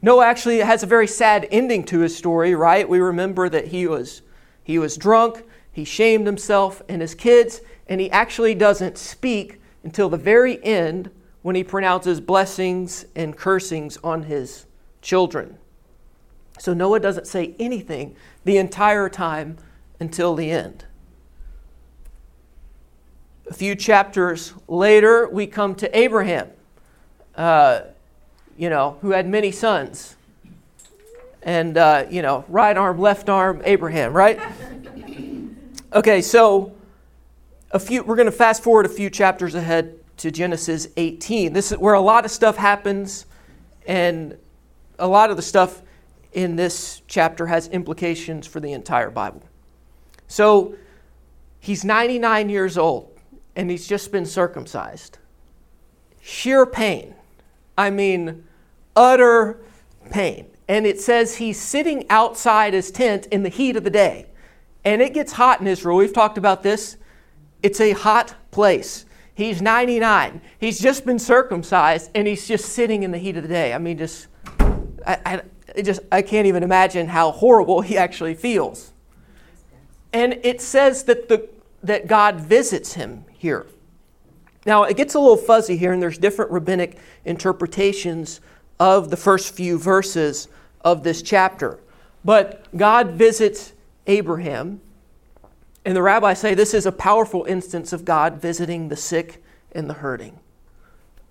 Noah 0.01 0.27
actually 0.27 0.59
has 0.59 0.85
a 0.85 0.87
very 0.87 1.09
sad 1.09 1.49
ending 1.51 1.83
to 1.87 1.99
his 1.99 2.17
story, 2.17 2.55
right? 2.55 2.89
We 2.89 3.01
remember 3.01 3.49
that 3.49 3.67
he 3.67 3.89
was 3.89 4.23
he 4.63 4.79
was 4.79 4.97
drunk, 4.97 5.43
he 5.73 5.85
shamed 5.85 6.25
himself 6.25 6.83
and 6.89 7.03
his 7.03 7.17
kids, 7.17 7.63
and 7.89 8.01
he 8.01 8.09
actually 8.13 8.55
doesn't 8.55 8.97
speak 8.97 9.61
until 9.83 10.09
the 10.09 10.17
very 10.17 10.65
end 10.65 11.11
when 11.43 11.57
he 11.57 11.65
pronounces 11.65 12.21
blessings 12.21 13.07
and 13.17 13.37
cursings 13.37 13.99
on 14.05 14.23
his 14.23 14.67
children. 15.03 15.59
So 16.61 16.73
Noah 16.73 17.01
doesn't 17.01 17.27
say 17.27 17.57
anything 17.59 18.15
the 18.45 18.59
entire 18.59 19.09
time 19.09 19.57
until 19.99 20.37
the 20.37 20.53
end. 20.53 20.85
A 23.49 23.55
few 23.55 23.75
chapters 23.75 24.53
later, 24.67 25.27
we 25.27 25.47
come 25.47 25.75
to 25.77 25.99
Abraham, 25.99 26.51
uh, 27.35 27.81
you 28.59 28.69
know, 28.69 28.99
who 29.01 29.13
had 29.13 29.27
many 29.27 29.53
sons. 29.53 30.17
And, 31.43 31.79
uh, 31.79 32.05
you 32.11 32.21
know, 32.21 32.45
right 32.49 32.77
arm, 32.77 32.99
left 32.99 33.31
arm, 33.31 33.63
Abraham, 33.65 34.13
right? 34.13 34.39
Okay, 35.95 36.21
so 36.21 36.75
a 37.71 37.79
few, 37.79 38.03
we're 38.03 38.17
going 38.17 38.27
to 38.27 38.33
fast 38.33 38.63
forward 38.63 38.85
a 38.85 38.91
few 38.91 39.09
chapters 39.09 39.55
ahead 39.55 39.99
to 40.19 40.31
Genesis 40.31 40.89
18. 40.99 41.55
This 41.55 41.73
is 41.73 41.79
where 41.79 41.95
a 41.95 42.01
lot 42.01 42.27
of 42.27 42.31
stuff 42.31 42.57
happens, 42.57 43.25
and 43.87 44.37
a 44.99 45.09
lot 45.09 45.31
of 45.31 45.37
the 45.37 45.43
stuff 45.43 45.81
in 46.35 46.57
this 46.57 47.01
chapter 47.07 47.47
has 47.47 47.69
implications 47.69 48.47
for 48.47 48.61
the 48.61 48.73
entire 48.73 49.11
Bible. 49.11 49.43
So 50.27 50.75
he's 51.61 51.83
99 51.83 52.51
years 52.51 52.77
old 52.77 53.18
and 53.59 53.73
he's 53.73 53.89
just 53.89 54.13
been 54.13 54.25
circumcised. 54.25 55.19
Sheer 56.23 56.65
pain. 56.65 57.15
I 57.77 57.91
mean, 57.91 58.45
utter 58.95 59.59
pain. 60.11 60.47
And 60.69 60.87
it 60.87 61.01
says 61.01 61.37
he's 61.37 61.61
sitting 61.61 62.09
outside 62.09 62.73
his 62.73 62.93
tent 62.93 63.27
in 63.27 63.43
the 63.43 63.49
heat 63.49 63.77
of 63.77 63.83
the 63.83 63.91
day. 63.91 64.27
And 64.85 65.03
it 65.03 65.13
gets 65.13 65.33
hot 65.33 65.61
in 65.61 65.67
Israel. 65.67 65.97
We've 65.97 66.13
talked 66.13 66.39
about 66.39 66.63
this. 66.63 66.99
It's 67.61 67.81
a 67.81 67.93
hot 67.93 68.37
place. 68.53 69.05
He's 69.35 69.61
99. 69.61 70.41
He's 70.61 70.79
just 70.79 71.05
been 71.05 71.19
circumcised 71.19 72.13
and 72.15 72.29
he's 72.29 72.47
just 72.47 72.67
sitting 72.67 73.03
in 73.03 73.11
the 73.11 73.19
heat 73.19 73.37
of 73.37 73.43
the 73.43 73.49
day. 73.49 73.75
I 73.75 73.79
mean, 73.79 73.99
just, 73.99 74.29
I, 75.05 75.43
I, 75.77 75.83
just, 75.83 76.01
I 76.13 76.23
can't 76.23 76.47
even 76.47 76.63
imagine 76.63 77.09
how 77.09 77.33
horrible 77.33 77.81
he 77.81 77.99
actually 77.99 78.35
feels. 78.35 78.93
And 80.13 80.39
it 80.45 80.61
says 80.61 81.05
that, 81.05 81.29
the, 81.29 81.49
that 81.83 82.07
God 82.07 82.41
visits 82.41 82.93
him 82.93 83.25
here. 83.39 83.67
Now, 84.67 84.83
it 84.83 84.97
gets 84.97 85.15
a 85.15 85.19
little 85.19 85.37
fuzzy 85.37 85.79
here, 85.79 85.93
and 85.93 86.03
there's 86.03 86.19
different 86.19 86.51
rabbinic 86.51 86.99
interpretations 87.25 88.41
of 88.79 89.09
the 89.09 89.17
first 89.17 89.55
few 89.55 89.79
verses 89.79 90.49
of 90.83 91.05
this 91.05 91.23
chapter. 91.23 91.79
But 92.25 92.67
God 92.77 93.13
visits 93.13 93.73
Abraham, 94.07 94.81
and 95.85 95.97
the 95.97 96.03
rabbis 96.03 96.41
say 96.41 96.55
this 96.55 96.75
is 96.75 96.85
a 96.85 96.93
powerful 96.93 97.45
instance 97.45 97.93
of 97.93 98.05
God 98.05 98.43
visiting 98.43 98.89
the 98.89 98.97
sick 98.97 99.43
and 99.73 99.89
the 99.89 99.95
hurting. 99.95 100.39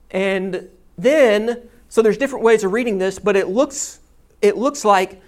And 0.09 0.69
then, 0.97 1.69
so 1.89 2.01
there's 2.01 2.17
different 2.17 2.43
ways 2.43 2.63
of 2.63 2.71
reading 2.71 2.97
this, 2.97 3.19
but 3.19 3.35
it 3.35 3.49
looks, 3.49 3.99
it 4.41 4.57
looks 4.57 4.83
like 4.83 5.21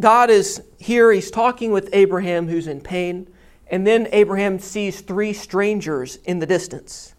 God 0.00 0.30
is 0.30 0.62
here, 0.78 1.12
he's 1.12 1.30
talking 1.30 1.72
with 1.72 1.90
Abraham 1.92 2.48
who's 2.48 2.66
in 2.66 2.80
pain, 2.80 3.28
and 3.68 3.86
then 3.86 4.08
Abraham 4.12 4.58
sees 4.58 5.00
three 5.00 5.32
strangers 5.32 6.16
in 6.16 6.38
the 6.38 6.46
distance. 6.46 7.14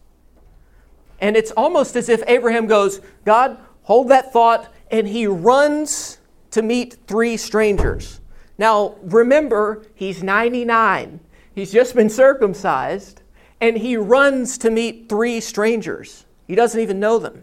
And 1.19 1.35
it's 1.35 1.51
almost 1.51 1.95
as 1.95 2.09
if 2.09 2.21
Abraham 2.27 2.67
goes, 2.67 3.01
God, 3.23 3.57
hold 3.83 4.09
that 4.09 4.31
thought, 4.33 4.71
and 4.91 5.07
he 5.07 5.27
runs 5.27 6.19
to 6.51 6.61
meet 6.61 6.97
three 7.07 7.37
strangers. 7.37 8.19
Now, 8.57 8.95
remember, 9.01 9.85
he's 9.95 10.23
99. 10.23 11.19
He's 11.53 11.71
just 11.71 11.95
been 11.95 12.09
circumcised, 12.09 13.21
and 13.59 13.77
he 13.77 13.97
runs 13.97 14.57
to 14.59 14.69
meet 14.69 15.09
three 15.09 15.39
strangers. 15.39 16.25
He 16.47 16.55
doesn't 16.55 16.79
even 16.79 16.99
know 16.99 17.17
them. 17.17 17.41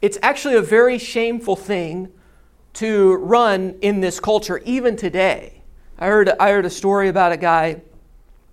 It's 0.00 0.18
actually 0.22 0.54
a 0.54 0.62
very 0.62 0.98
shameful 0.98 1.56
thing 1.56 2.12
to 2.74 3.16
run 3.16 3.76
in 3.80 4.00
this 4.00 4.20
culture, 4.20 4.58
even 4.58 4.96
today. 4.96 5.57
I 5.98 6.06
heard, 6.06 6.30
I 6.38 6.50
heard 6.50 6.64
a 6.64 6.70
story 6.70 7.08
about 7.08 7.32
a 7.32 7.36
guy, 7.36 7.82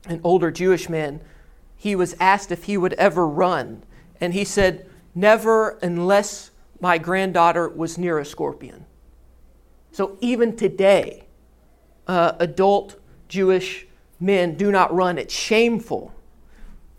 an 0.08 0.20
older 0.24 0.52
Jewish 0.52 0.90
man. 0.90 1.22
He 1.76 1.96
was 1.96 2.16
asked 2.20 2.52
if 2.52 2.64
he 2.64 2.78
would 2.78 2.94
ever 2.94 3.28
run, 3.28 3.84
and 4.20 4.34
he 4.34 4.44
said, 4.44 4.90
Never 5.14 5.78
unless 5.82 6.52
my 6.82 6.98
granddaughter 6.98 7.70
was 7.70 7.98
near 7.98 8.20
a 8.20 8.26
scorpion. 8.26 8.86
So 9.92 10.18
even 10.20 10.56
today, 10.58 11.26
uh, 12.08 12.34
adult 12.40 13.00
Jewish 13.28 13.88
men 14.20 14.56
do 14.56 14.72
not 14.72 14.94
run. 14.94 15.18
It's 15.18 15.34
shameful. 15.34 16.14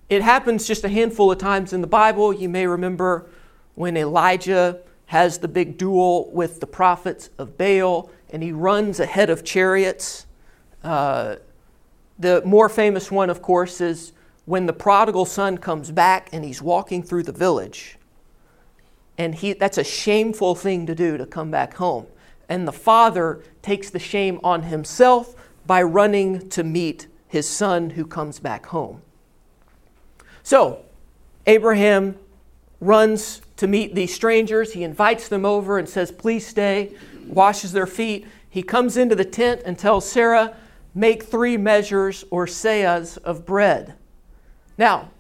It 0.09 0.23
happens 0.23 0.67
just 0.67 0.85
a 0.85 0.89
handful 0.89 1.31
of 1.33 1.39
times 1.39 1.73
in 1.73 1.81
the 1.81 1.87
Bible. 1.87 2.33
You 2.33 2.49
may 2.49 2.67
remember 2.67 3.29
when 3.75 3.97
Elijah 3.97 4.81
has 5.07 5.39
the 5.39 5.49
big 5.49 5.77
duel 5.77 6.31
with 6.33 6.61
the 6.61 6.67
prophets 6.67 7.31
of 7.39 7.59
Baal 7.59 8.11
and 8.31 8.43
he 8.43 8.53
runs 8.53 9.01
ahead 9.01 9.31
of 9.31 9.45
chariots. 9.45 10.26
Uh, 10.87 11.35
the 12.17 12.41
more 12.45 12.69
famous 12.69 13.11
one, 13.11 13.29
of 13.29 13.43
course, 13.43 13.81
is 13.81 14.13
when 14.45 14.67
the 14.67 14.73
prodigal 14.73 15.25
son 15.25 15.59
comes 15.59 15.91
back 15.91 16.29
and 16.33 16.45
he's 16.45 16.63
walking 16.63 17.03
through 17.03 17.25
the 17.25 17.33
village. 17.33 17.99
And 19.19 19.35
he, 19.35 19.53
that's 19.53 19.79
a 19.79 19.85
shameful 19.85 20.55
thing 20.55 20.87
to 20.87 20.95
do 20.95 21.17
to 21.19 21.27
come 21.27 21.51
back 21.51 21.75
home. 21.75 22.07
And 22.49 22.69
the 22.69 22.73
father 22.73 23.43
takes 23.63 23.91
the 23.91 23.99
shame 23.99 24.39
on 24.45 24.63
himself 24.63 25.35
by 25.67 25.83
running 25.83 26.49
to 26.51 26.63
meet 26.63 27.09
his 27.27 27.49
son 27.49 27.91
who 27.91 28.07
comes 28.07 28.39
back 28.39 28.67
home. 28.67 29.03
So, 30.45 30.85
Abraham 31.49 32.15
runs 32.81 33.43
to 33.57 33.67
meet 33.67 33.97
these 33.97 34.15
strangers. 34.15 34.75
He 34.75 34.85
invites 34.85 35.27
them 35.27 35.45
over 35.45 35.79
and 35.79 35.89
says, 35.89 36.13
Please 36.13 36.47
stay, 36.47 36.95
washes 37.27 37.73
their 37.73 37.89
feet. 37.89 38.29
He 38.49 38.63
comes 38.63 38.97
into 38.97 39.17
the 39.17 39.25
tent 39.25 39.63
and 39.67 39.77
tells 39.77 40.09
Sarah, 40.09 40.57
Make 40.97 41.25
three 41.25 41.59
measures 41.59 42.25
or 42.31 42.47
seahs 42.47 43.19
of 43.19 43.45
bread. 43.45 43.97
Now, 44.79 45.11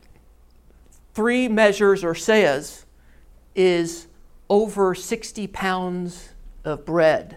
three 1.13 1.49
measures 1.49 2.03
or 2.03 2.15
seahs 2.15 2.87
is 3.55 4.07
over 4.49 4.95
60 4.95 5.47
pounds 5.49 6.31
of 6.65 6.87
bread. 6.87 7.37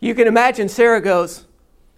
You 0.00 0.14
can 0.14 0.26
imagine 0.26 0.70
Sarah 0.70 1.02
goes, 1.02 1.44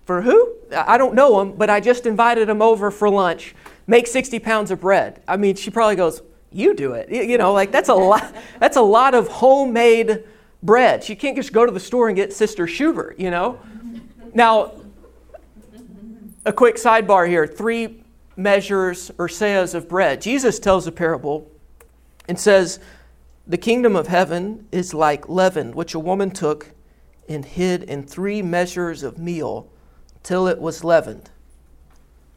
For 0.05 0.23
who? 0.23 0.57
I 0.75 0.99
don't 0.99 1.15
know 1.15 1.41
him, 1.41 1.53
but 1.53 1.71
I 1.71 1.79
just 1.79 2.05
invited 2.05 2.49
him 2.49 2.61
over 2.61 2.91
for 2.91 3.09
lunch. 3.09 3.55
Make 3.87 4.09
60 4.09 4.41
pounds 4.41 4.73
of 4.73 4.81
bread. 4.81 5.23
I 5.29 5.37
mean, 5.37 5.55
she 5.55 5.71
probably 5.71 5.95
goes, 5.95 6.23
You 6.51 6.75
do 6.75 6.95
it. 6.95 7.09
You 7.09 7.39
know, 7.39 7.53
like 7.53 7.71
that's 7.71 7.89
a 7.89 7.95
lot, 7.95 8.35
that's 8.59 8.77
a 8.77 8.83
lot 8.83 9.15
of 9.15 9.29
homemade 9.29 10.25
bread. 10.61 11.05
She 11.05 11.15
can't 11.15 11.37
just 11.37 11.53
go 11.53 11.65
to 11.65 11.71
the 11.71 11.79
store 11.79 12.09
and 12.09 12.17
get 12.17 12.33
Sister 12.33 12.67
Schubert, 12.67 13.17
you 13.17 13.31
know? 13.31 13.61
Now, 14.33 14.73
a 16.45 16.53
quick 16.53 16.77
sidebar 16.77 17.29
here 17.29 17.47
three 17.47 18.03
measures 18.37 19.11
or 19.19 19.29
seahs 19.29 19.75
of 19.75 19.89
bread. 19.89 20.21
Jesus 20.21 20.59
tells 20.59 20.87
a 20.87 20.93
parable 20.93 21.51
and 22.29 22.39
says, 22.39 22.79
The 23.47 23.59
kingdom 23.59 23.97
of 23.97 24.07
heaven 24.07 24.67
is 24.73 24.95
like 24.95 25.29
leaven, 25.29 25.73
which 25.73 25.95
a 25.95 25.99
woman 25.99 26.31
took 26.31 26.71
and 27.29 27.45
hid 27.45 27.83
in 27.85 28.05
three 28.05 28.43
measures 28.43 29.03
of 29.03 29.19
meal 29.19 29.69
till 30.23 30.47
it 30.47 30.61
was 30.61 30.85
leavened. 30.85 31.31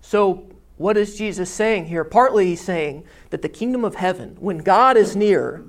So, 0.02 0.48
what 0.78 0.98
is 0.98 1.18
Jesus 1.18 1.50
saying 1.50 1.86
here? 1.86 2.04
Partly, 2.04 2.48
he's 2.48 2.62
saying 2.62 3.06
that 3.30 3.42
the 3.42 3.50
kingdom 3.50 3.86
of 3.86 3.96
heaven, 3.96 4.36
when 4.40 4.58
God 4.58 4.98
is 4.98 5.16
near, 5.16 5.64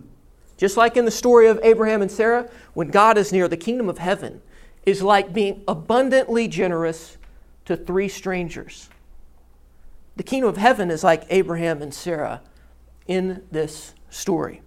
just 0.57 0.77
like 0.77 0.97
in 0.97 1.05
the 1.05 1.11
story 1.11 1.47
of 1.47 1.61
Abraham 1.63 2.01
and 2.01 2.11
Sarah, 2.11 2.51
when 2.73 2.89
God 2.89 3.19
is 3.19 3.33
near, 3.33 3.47
the 3.47 3.57
kingdom 3.57 3.89
of 3.89 3.99
heaven 3.99 4.41
is 4.87 5.03
like 5.03 5.33
being 5.33 5.63
abundantly 5.67 6.49
generous 6.49 7.17
to 7.65 7.77
three 7.77 8.09
strangers. 8.09 8.89
The 10.17 10.23
kingdom 10.23 10.49
of 10.49 10.57
heaven 10.57 10.91
is 10.91 11.03
like 11.03 11.25
Abraham 11.31 11.83
and 11.83 11.93
Sarah 11.93 12.43
in 13.07 13.43
this 13.51 13.95
story. 14.11 14.61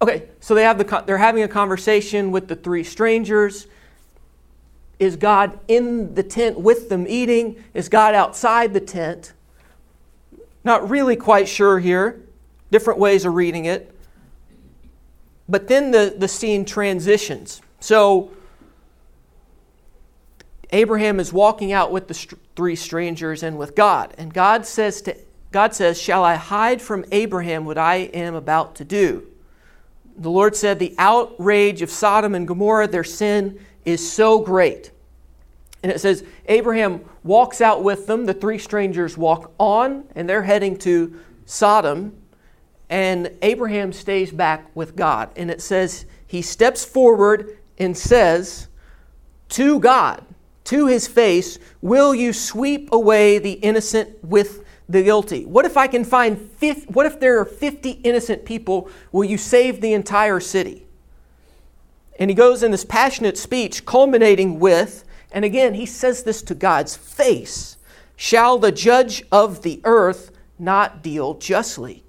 Okay, 0.00 0.28
so 0.40 0.54
they 0.54 0.64
have 0.64 0.78
the, 0.78 1.04
they're 1.06 1.18
having 1.18 1.44
a 1.44 1.48
conversation 1.48 2.32
with 2.32 2.48
the 2.48 2.56
three 2.56 2.82
strangers. 2.82 3.68
Is 4.98 5.16
God 5.16 5.58
in 5.68 6.14
the 6.14 6.22
tent 6.22 6.58
with 6.58 6.88
them 6.88 7.06
eating? 7.08 7.62
Is 7.72 7.88
God 7.88 8.14
outside 8.14 8.72
the 8.72 8.80
tent? 8.80 9.32
Not 10.64 10.90
really 10.90 11.16
quite 11.16 11.48
sure 11.48 11.78
here. 11.78 12.20
Different 12.70 12.98
ways 12.98 13.24
of 13.24 13.34
reading 13.34 13.66
it. 13.66 13.94
But 15.48 15.68
then 15.68 15.90
the, 15.90 16.14
the 16.16 16.28
scene 16.28 16.64
transitions. 16.64 17.62
So 17.80 18.30
Abraham 20.72 21.20
is 21.20 21.32
walking 21.32 21.72
out 21.72 21.92
with 21.92 22.08
the 22.08 22.14
st- 22.14 22.40
three 22.56 22.76
strangers 22.76 23.42
and 23.42 23.58
with 23.58 23.74
God. 23.74 24.14
And 24.18 24.32
God 24.32 24.66
says 24.66 25.02
to 25.02 25.16
God 25.50 25.74
says, 25.74 26.00
"Shall 26.00 26.24
I 26.24 26.36
hide 26.36 26.80
from 26.80 27.04
Abraham 27.12 27.66
what 27.66 27.76
I 27.76 27.96
am 28.14 28.34
about 28.34 28.74
to 28.76 28.84
do?" 28.84 29.26
The 30.16 30.30
Lord 30.30 30.56
said, 30.56 30.78
"The 30.78 30.94
outrage 30.98 31.82
of 31.82 31.90
Sodom 31.90 32.34
and 32.34 32.48
Gomorrah, 32.48 32.88
their 32.88 33.04
sin 33.04 33.58
is 33.84 34.10
so 34.10 34.38
great." 34.38 34.90
And 35.82 35.90
it 35.90 36.00
says, 36.00 36.24
Abraham 36.46 37.04
walks 37.24 37.60
out 37.60 37.82
with 37.82 38.06
them. 38.06 38.26
The 38.26 38.34
three 38.34 38.58
strangers 38.58 39.18
walk 39.18 39.50
on, 39.58 40.04
and 40.14 40.28
they're 40.28 40.44
heading 40.44 40.76
to 40.78 41.18
Sodom. 41.44 42.16
And 42.88 43.30
Abraham 43.42 43.92
stays 43.92 44.30
back 44.30 44.66
with 44.74 44.94
God. 44.94 45.30
And 45.34 45.50
it 45.50 45.60
says 45.60 46.04
he 46.26 46.42
steps 46.42 46.84
forward 46.84 47.58
and 47.78 47.96
says 47.96 48.68
to 49.50 49.80
God, 49.80 50.24
to 50.64 50.86
his 50.86 51.08
face, 51.08 51.58
Will 51.80 52.14
you 52.14 52.32
sweep 52.32 52.90
away 52.92 53.38
the 53.38 53.52
innocent 53.52 54.22
with 54.24 54.64
the 54.88 55.02
guilty? 55.02 55.44
What 55.44 55.64
if 55.64 55.76
I 55.76 55.86
can 55.86 56.04
find 56.04 56.38
50, 56.38 56.92
what 56.92 57.06
if 57.06 57.18
there 57.18 57.40
are 57.40 57.44
50 57.44 57.90
innocent 57.90 58.44
people? 58.44 58.88
Will 59.10 59.24
you 59.24 59.38
save 59.38 59.80
the 59.80 59.92
entire 59.92 60.40
city? 60.40 60.86
And 62.18 62.30
he 62.30 62.34
goes 62.34 62.62
in 62.62 62.70
this 62.70 62.84
passionate 62.84 63.38
speech, 63.38 63.84
culminating 63.84 64.60
with, 64.60 65.04
and 65.32 65.44
again, 65.44 65.74
he 65.74 65.86
says 65.86 66.22
this 66.22 66.42
to 66.42 66.54
God's 66.54 66.96
face 66.96 67.76
Shall 68.16 68.58
the 68.58 68.70
judge 68.70 69.24
of 69.32 69.62
the 69.62 69.80
earth 69.84 70.30
not 70.58 71.02
deal 71.02 71.34
justly? 71.34 72.04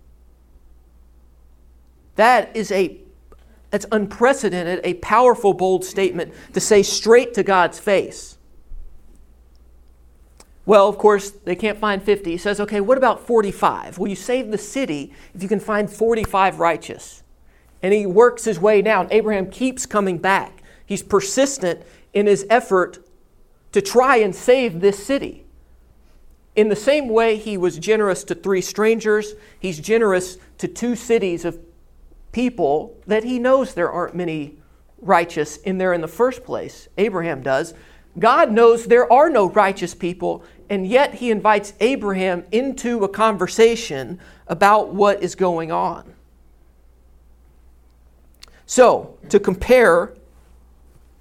That 2.16 2.56
is 2.56 2.72
a 2.72 3.00
that's 3.72 3.88
unprecedented, 3.92 4.82
a 4.84 4.94
powerful, 4.96 5.56
bold 5.56 5.84
statement 5.84 6.32
to 6.54 6.60
say 6.60 6.84
straight 6.84 7.34
to 7.34 7.42
God's 7.42 7.80
face. 7.80 8.38
Well, 10.66 10.88
of 10.88 10.98
course, 10.98 11.32
they 11.32 11.56
can't 11.56 11.78
find 11.78 12.02
50. 12.02 12.32
He 12.32 12.38
says, 12.38 12.60
okay, 12.60 12.80
what 12.80 12.98
about 12.98 13.28
45? 13.28 13.98
Will 13.98 14.08
you 14.08 14.16
save 14.16 14.52
the 14.52 14.58
city 14.58 15.14
if 15.34 15.44
you 15.44 15.50
can 15.50 15.60
find 15.60 15.90
45 15.90 16.60
righteous? 16.60 17.24
And 17.82 17.94
he 17.94 18.06
works 18.06 18.46
his 18.46 18.60
way 18.60 18.82
down. 18.82 19.08
Abraham 19.12 19.50
keeps 19.50 19.86
coming 19.86 20.18
back. 20.18 20.64
He's 20.86 21.04
persistent 21.04 21.82
in 22.14 22.28
his 22.28 22.46
effort 22.50 23.06
to 23.74 23.82
try 23.82 24.18
and 24.18 24.34
save 24.34 24.80
this 24.80 25.06
city. 25.06 25.46
In 26.56 26.70
the 26.70 26.76
same 26.76 27.10
way 27.10 27.36
he 27.36 27.58
was 27.58 27.78
generous 27.78 28.24
to 28.26 28.36
three 28.36 28.62
strangers, 28.62 29.34
he's 29.60 29.80
generous 29.80 30.38
to 30.60 30.68
two 30.68 30.96
cities 30.96 31.44
of 31.46 31.60
people 32.32 32.96
that 33.08 33.24
he 33.24 33.40
knows 33.40 33.74
there 33.74 33.92
aren't 33.92 34.16
many 34.16 34.60
righteous 35.02 35.58
in 35.58 35.78
there 35.78 35.94
in 35.94 36.02
the 36.02 36.08
first 36.08 36.44
place. 36.44 36.88
Abraham 36.98 37.42
does. 37.42 37.74
God 38.20 38.52
knows 38.52 38.86
there 38.86 39.12
are 39.12 39.30
no 39.30 39.50
righteous 39.50 39.96
people, 39.96 40.44
and 40.70 40.88
yet 40.88 41.16
he 41.16 41.32
invites 41.32 41.74
Abraham 41.80 42.44
into 42.52 43.04
a 43.04 43.10
conversation 43.10 44.20
about 44.48 44.94
what 44.94 45.22
is 45.22 45.36
going 45.36 45.72
on. 45.72 46.14
So, 48.66 49.18
to 49.30 49.40
compare, 49.40 50.14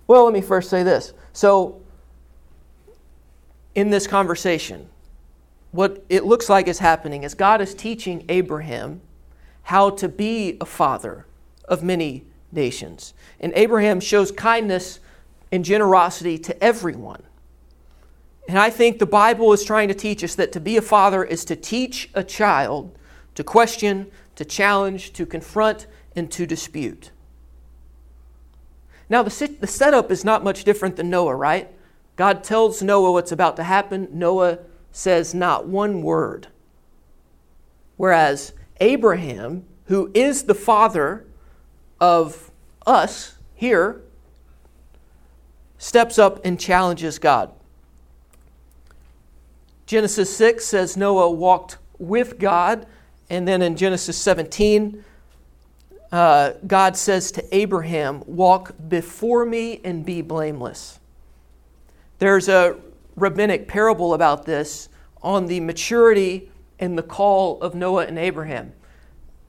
well, 0.06 0.24
let 0.24 0.32
me 0.32 0.40
first 0.40 0.70
say 0.70 0.82
this. 0.82 1.12
So, 1.32 1.80
in 3.74 3.90
this 3.90 4.06
conversation, 4.06 4.88
what 5.70 6.04
it 6.08 6.24
looks 6.24 6.48
like 6.48 6.68
is 6.68 6.78
happening 6.78 7.24
is 7.24 7.34
God 7.34 7.60
is 7.60 7.74
teaching 7.74 8.24
Abraham 8.28 9.00
how 9.64 9.90
to 9.90 10.08
be 10.08 10.56
a 10.60 10.66
father 10.66 11.26
of 11.66 11.82
many 11.82 12.24
nations. 12.50 13.14
And 13.40 13.52
Abraham 13.56 14.00
shows 14.00 14.30
kindness 14.30 15.00
and 15.50 15.64
generosity 15.64 16.38
to 16.38 16.62
everyone. 16.62 17.22
And 18.48 18.58
I 18.58 18.70
think 18.70 18.98
the 18.98 19.06
Bible 19.06 19.52
is 19.52 19.64
trying 19.64 19.88
to 19.88 19.94
teach 19.94 20.24
us 20.24 20.34
that 20.34 20.52
to 20.52 20.60
be 20.60 20.76
a 20.76 20.82
father 20.82 21.24
is 21.24 21.44
to 21.46 21.56
teach 21.56 22.10
a 22.14 22.24
child 22.24 22.96
to 23.34 23.44
question, 23.44 24.10
to 24.36 24.44
challenge, 24.44 25.12
to 25.14 25.26
confront, 25.26 25.86
and 26.14 26.30
to 26.32 26.46
dispute. 26.46 27.10
Now, 29.08 29.22
the, 29.22 29.56
the 29.60 29.66
setup 29.66 30.10
is 30.10 30.24
not 30.24 30.44
much 30.44 30.64
different 30.64 30.96
than 30.96 31.10
Noah, 31.10 31.34
right? 31.34 31.70
God 32.16 32.44
tells 32.44 32.82
Noah 32.82 33.12
what's 33.12 33.32
about 33.32 33.56
to 33.56 33.62
happen. 33.62 34.08
Noah 34.12 34.58
says 34.90 35.34
not 35.34 35.66
one 35.66 36.02
word. 36.02 36.48
Whereas 37.96 38.52
Abraham, 38.80 39.64
who 39.86 40.10
is 40.14 40.44
the 40.44 40.54
father 40.54 41.26
of 42.00 42.50
us 42.86 43.36
here, 43.54 44.00
steps 45.78 46.18
up 46.18 46.44
and 46.44 46.58
challenges 46.58 47.18
God. 47.18 47.52
Genesis 49.92 50.34
6 50.34 50.64
says 50.64 50.96
Noah 50.96 51.30
walked 51.30 51.76
with 51.98 52.38
God, 52.38 52.86
and 53.28 53.46
then 53.46 53.60
in 53.60 53.76
Genesis 53.76 54.16
17, 54.16 55.04
uh, 56.10 56.52
God 56.66 56.96
says 56.96 57.30
to 57.32 57.54
Abraham, 57.54 58.22
Walk 58.24 58.74
before 58.88 59.44
me 59.44 59.82
and 59.84 60.02
be 60.02 60.22
blameless. 60.22 60.98
There's 62.20 62.48
a 62.48 62.78
rabbinic 63.16 63.68
parable 63.68 64.14
about 64.14 64.46
this 64.46 64.88
on 65.20 65.44
the 65.44 65.60
maturity 65.60 66.50
and 66.78 66.96
the 66.96 67.02
call 67.02 67.60
of 67.60 67.74
Noah 67.74 68.06
and 68.06 68.18
Abraham. 68.18 68.72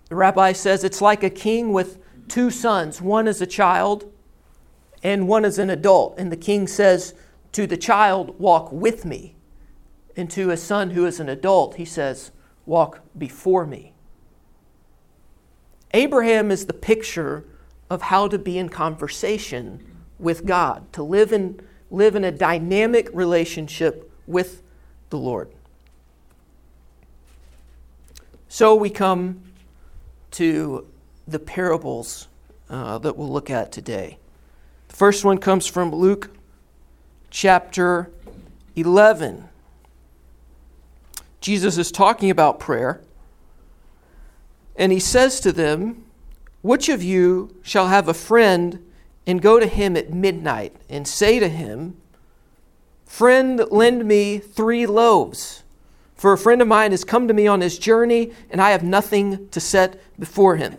The 0.09 0.17
rabbi 0.17 0.51
says 0.51 0.83
it's 0.83 0.99
like 0.99 1.23
a 1.23 1.29
king 1.29 1.71
with 1.71 1.99
two 2.27 2.51
sons. 2.51 3.01
One 3.01 3.29
is 3.29 3.41
a 3.41 3.47
child 3.47 4.11
and 5.03 5.29
one 5.29 5.45
is 5.45 5.57
an 5.57 5.69
adult. 5.69 6.15
And 6.17 6.29
the 6.29 6.35
king 6.35 6.67
says 6.67 7.13
to 7.53 7.65
the 7.65 7.77
child, 7.77 8.37
Walk 8.41 8.73
with 8.73 9.05
me. 9.05 9.32
And 10.15 10.29
to 10.31 10.51
a 10.51 10.57
son 10.57 10.91
who 10.91 11.05
is 11.05 11.19
an 11.19 11.29
adult, 11.29 11.75
he 11.75 11.85
says, 11.85 12.31
Walk 12.65 13.01
before 13.17 13.65
me. 13.65 13.93
Abraham 15.93 16.49
is 16.49 16.65
the 16.65 16.73
picture 16.73 17.45
of 17.89 18.03
how 18.03 18.27
to 18.27 18.39
be 18.39 18.57
in 18.57 18.69
conversation 18.69 19.83
with 20.17 20.45
God, 20.45 20.91
to 20.93 21.03
live 21.03 21.33
in, 21.33 21.59
live 21.91 22.15
in 22.15 22.23
a 22.23 22.31
dynamic 22.31 23.09
relationship 23.13 24.11
with 24.25 24.63
the 25.09 25.17
Lord. 25.17 25.51
So 28.47 28.75
we 28.75 28.89
come 28.89 29.41
to 30.31 30.87
the 31.27 31.39
parables 31.39 32.27
uh, 32.69 32.97
that 32.99 33.17
we'll 33.17 33.31
look 33.31 33.49
at 33.49 33.71
today. 33.71 34.17
The 34.87 34.95
first 34.95 35.25
one 35.25 35.37
comes 35.37 35.67
from 35.67 35.93
Luke 35.93 36.31
chapter 37.29 38.11
11. 38.75 39.49
Jesus 41.43 41.77
is 41.77 41.91
talking 41.91 42.29
about 42.29 42.57
prayer, 42.57 43.01
and 44.77 44.93
he 44.93 44.99
says 44.99 45.41
to 45.41 45.51
them, 45.51 46.05
Which 46.61 46.87
of 46.87 47.03
you 47.03 47.53
shall 47.61 47.89
have 47.89 48.07
a 48.07 48.13
friend 48.13 48.81
and 49.27 49.41
go 49.41 49.59
to 49.59 49.67
him 49.67 49.97
at 49.97 50.13
midnight 50.13 50.73
and 50.89 51.05
say 51.05 51.39
to 51.39 51.49
him, 51.49 51.97
Friend, 53.05 53.61
lend 53.69 54.05
me 54.05 54.37
three 54.37 54.85
loaves? 54.85 55.63
For 56.15 56.31
a 56.31 56.37
friend 56.37 56.61
of 56.61 56.69
mine 56.69 56.91
has 56.91 57.03
come 57.03 57.27
to 57.27 57.33
me 57.33 57.45
on 57.45 57.59
his 57.59 57.77
journey, 57.77 58.31
and 58.49 58.61
I 58.61 58.69
have 58.69 58.81
nothing 58.81 59.49
to 59.49 59.59
set 59.59 60.01
before 60.17 60.55
him. 60.55 60.77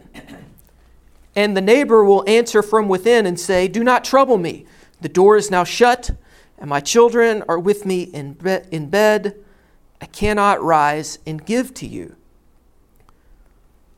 And 1.36 1.54
the 1.54 1.60
neighbor 1.60 2.02
will 2.02 2.24
answer 2.26 2.62
from 2.62 2.88
within 2.88 3.26
and 3.26 3.38
say, 3.38 3.68
Do 3.68 3.84
not 3.84 4.02
trouble 4.02 4.38
me. 4.38 4.64
The 5.02 5.10
door 5.10 5.36
is 5.36 5.50
now 5.50 5.64
shut, 5.64 6.12
and 6.56 6.70
my 6.70 6.80
children 6.80 7.42
are 7.50 7.58
with 7.58 7.84
me 7.84 8.04
in, 8.04 8.32
be- 8.32 8.60
in 8.70 8.88
bed. 8.88 9.43
I 10.04 10.06
cannot 10.08 10.62
rise 10.62 11.18
and 11.26 11.46
give 11.46 11.72
to 11.74 11.86
you. 11.86 12.16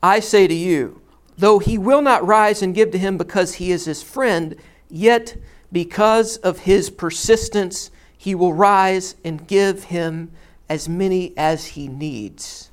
I 0.00 0.20
say 0.20 0.46
to 0.46 0.54
you, 0.54 1.02
though 1.36 1.58
he 1.58 1.78
will 1.78 2.00
not 2.00 2.24
rise 2.24 2.62
and 2.62 2.72
give 2.72 2.92
to 2.92 2.98
him 2.98 3.18
because 3.18 3.54
he 3.54 3.72
is 3.72 3.86
his 3.86 4.04
friend, 4.04 4.54
yet 4.88 5.36
because 5.72 6.36
of 6.36 6.60
his 6.60 6.90
persistence, 6.90 7.90
he 8.16 8.36
will 8.36 8.54
rise 8.54 9.16
and 9.24 9.48
give 9.48 9.82
him 9.82 10.30
as 10.68 10.88
many 10.88 11.36
as 11.36 11.66
he 11.66 11.88
needs. 11.88 12.70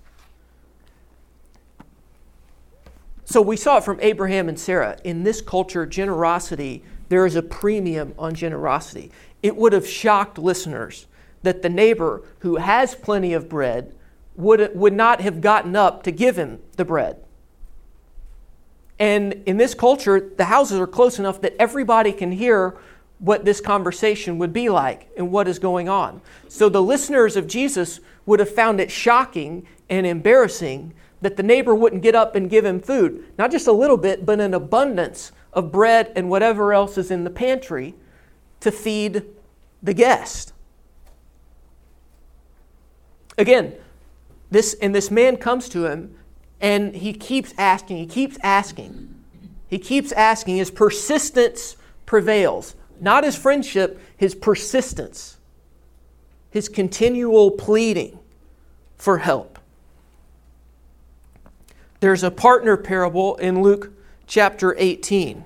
So 3.25 3.41
we 3.41 3.57
saw 3.57 3.77
it 3.77 3.83
from 3.83 3.97
Abraham 4.01 4.47
and 4.47 4.59
Sarah. 4.59 4.99
In 5.03 5.23
this 5.23 5.41
culture, 5.41 5.87
generosity, 5.87 6.83
there 7.09 7.25
is 7.25 7.35
a 7.35 7.41
premium 7.41 8.13
on 8.19 8.35
generosity. 8.35 9.11
It 9.41 9.55
would 9.55 9.73
have 9.73 9.87
shocked 9.87 10.37
listeners 10.37 11.07
that 11.43 11.61
the 11.61 11.69
neighbor 11.69 12.23
who 12.39 12.57
has 12.57 12.95
plenty 12.95 13.33
of 13.33 13.47
bread 13.47 13.93
would, 14.35 14.75
would 14.75 14.93
not 14.93 15.21
have 15.21 15.41
gotten 15.41 15.75
up 15.75 16.03
to 16.03 16.11
give 16.11 16.37
him 16.37 16.59
the 16.77 16.85
bread. 16.85 17.17
And 18.99 19.33
in 19.45 19.57
this 19.57 19.73
culture, 19.73 20.19
the 20.19 20.45
houses 20.45 20.79
are 20.79 20.87
close 20.87 21.19
enough 21.19 21.41
that 21.41 21.55
everybody 21.59 22.11
can 22.11 22.31
hear 22.31 22.77
what 23.19 23.45
this 23.45 23.61
conversation 23.61 24.37
would 24.37 24.53
be 24.53 24.69
like 24.69 25.09
and 25.17 25.31
what 25.31 25.47
is 25.47 25.59
going 25.59 25.89
on. 25.89 26.21
So 26.47 26.69
the 26.69 26.81
listeners 26.81 27.35
of 27.35 27.47
Jesus 27.47 27.99
would 28.25 28.39
have 28.39 28.53
found 28.53 28.79
it 28.79 28.91
shocking 28.91 29.67
and 29.89 30.05
embarrassing 30.05 30.93
that 31.21 31.37
the 31.37 31.43
neighbor 31.43 31.73
wouldn't 31.73 32.01
get 32.01 32.15
up 32.15 32.35
and 32.35 32.49
give 32.49 32.65
him 32.65 32.81
food, 32.81 33.23
not 33.37 33.51
just 33.51 33.67
a 33.67 33.71
little 33.71 33.97
bit, 33.97 34.25
but 34.25 34.39
an 34.39 34.53
abundance 34.53 35.31
of 35.53 35.71
bread 35.71 36.11
and 36.15 36.29
whatever 36.29 36.73
else 36.73 36.97
is 36.97 37.11
in 37.11 37.23
the 37.23 37.29
pantry 37.29 37.95
to 38.59 38.71
feed 38.71 39.23
the 39.81 39.93
guest. 39.93 40.52
Again, 43.37 43.73
this 44.51 44.75
and 44.81 44.93
this 44.93 45.09
man 45.09 45.37
comes 45.37 45.67
to 45.69 45.85
him 45.85 46.15
and 46.61 46.95
he 46.95 47.13
keeps 47.13 47.53
asking, 47.57 47.97
he 47.97 48.05
keeps 48.05 48.37
asking. 48.41 49.09
He 49.67 49.79
keeps 49.79 50.11
asking, 50.11 50.57
his 50.57 50.71
persistence 50.71 51.75
prevails. 52.05 52.75
Not 53.01 53.23
his 53.23 53.35
friendship, 53.35 53.99
his 54.15 54.35
persistence, 54.35 55.37
his 56.51 56.69
continual 56.69 57.51
pleading 57.51 58.19
for 58.95 59.17
help. 59.17 59.59
There's 61.99 62.23
a 62.23 62.31
partner 62.31 62.77
parable 62.77 63.35
in 63.37 63.61
Luke 63.61 63.91
chapter 64.27 64.75
18. 64.77 65.43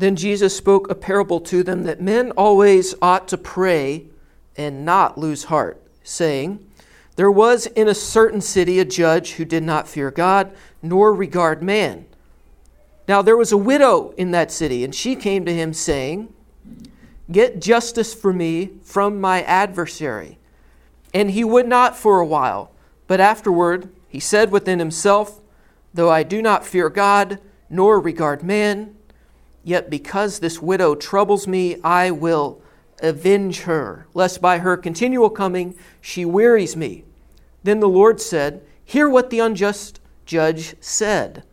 Then 0.00 0.16
Jesus 0.16 0.56
spoke 0.56 0.90
a 0.90 0.94
parable 0.94 1.40
to 1.40 1.62
them 1.62 1.82
that 1.82 2.00
men 2.00 2.30
always 2.30 2.94
ought 3.02 3.28
to 3.28 3.36
pray 3.36 4.06
and 4.56 4.82
not 4.82 5.18
lose 5.18 5.44
heart, 5.44 5.78
saying, 6.02 6.66
There 7.16 7.30
was 7.30 7.66
in 7.66 7.86
a 7.86 7.94
certain 7.94 8.40
city 8.40 8.78
a 8.78 8.86
judge 8.86 9.32
who 9.32 9.44
did 9.44 9.62
not 9.62 9.86
fear 9.86 10.10
God, 10.10 10.52
nor 10.80 11.12
regard 11.12 11.62
man. 11.62 12.06
Now 13.08 13.20
there 13.20 13.36
was 13.36 13.52
a 13.52 13.58
widow 13.58 14.14
in 14.16 14.30
that 14.30 14.50
city, 14.50 14.84
and 14.84 14.94
she 14.94 15.14
came 15.14 15.44
to 15.44 15.52
him, 15.52 15.74
saying, 15.74 16.32
Get 17.30 17.60
justice 17.60 18.14
for 18.14 18.32
me 18.32 18.70
from 18.82 19.20
my 19.20 19.42
adversary. 19.42 20.38
And 21.12 21.32
he 21.32 21.44
would 21.44 21.68
not 21.68 21.94
for 21.94 22.20
a 22.20 22.26
while, 22.26 22.72
but 23.06 23.20
afterward 23.20 23.90
he 24.08 24.18
said 24.18 24.50
within 24.50 24.78
himself, 24.78 25.42
Though 25.92 26.10
I 26.10 26.22
do 26.22 26.40
not 26.40 26.64
fear 26.64 26.88
God, 26.88 27.38
nor 27.68 28.00
regard 28.00 28.42
man, 28.42 28.96
yet 29.64 29.90
because 29.90 30.38
this 30.38 30.60
widow 30.60 30.94
troubles 30.94 31.46
me, 31.46 31.76
I 31.82 32.10
will 32.10 32.60
avenge 33.02 33.60
her, 33.60 34.06
lest 34.14 34.40
by 34.40 34.58
her 34.58 34.76
continual 34.76 35.30
coming 35.30 35.74
she 36.00 36.24
wearies 36.24 36.76
me. 36.76 37.04
Then 37.62 37.80
the 37.80 37.88
Lord 37.88 38.20
said, 38.20 38.62
Hear 38.84 39.08
what 39.08 39.30
the 39.30 39.38
unjust 39.38 40.00
judge 40.26 40.74
said. 40.80 41.44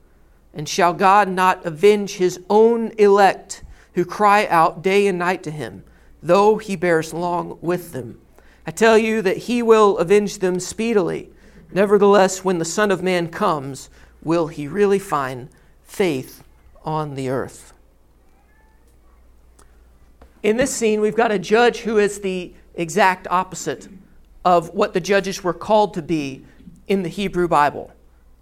And 0.53 0.67
shall 0.67 0.93
God 0.93 1.29
not 1.29 1.65
avenge 1.65 2.15
his 2.15 2.39
own 2.49 2.91
elect 2.97 3.63
who 3.93 4.05
cry 4.05 4.47
out 4.47 4.81
day 4.81 5.07
and 5.07 5.19
night 5.19 5.43
to 5.43 5.51
him, 5.51 5.83
though 6.21 6.57
he 6.57 6.75
bears 6.75 7.13
long 7.13 7.57
with 7.61 7.91
them? 7.91 8.19
I 8.65 8.71
tell 8.71 8.97
you 8.97 9.21
that 9.21 9.37
he 9.37 9.61
will 9.61 9.97
avenge 9.97 10.39
them 10.39 10.59
speedily. 10.59 11.29
Nevertheless, 11.71 12.43
when 12.43 12.59
the 12.59 12.65
Son 12.65 12.91
of 12.91 13.03
Man 13.03 13.27
comes, 13.29 13.89
will 14.23 14.47
he 14.47 14.67
really 14.67 14.99
find 14.99 15.49
faith 15.83 16.43
on 16.83 17.15
the 17.15 17.29
earth? 17.29 17.73
In 20.43 20.57
this 20.57 20.73
scene, 20.73 21.01
we've 21.01 21.15
got 21.15 21.31
a 21.31 21.39
judge 21.39 21.79
who 21.79 21.97
is 21.97 22.21
the 22.21 22.53
exact 22.75 23.27
opposite 23.29 23.87
of 24.45 24.69
what 24.69 24.93
the 24.93 24.99
judges 24.99 25.43
were 25.43 25.53
called 25.53 25.93
to 25.95 26.01
be 26.01 26.45
in 26.87 27.03
the 27.03 27.09
Hebrew 27.09 27.47
Bible. 27.47 27.91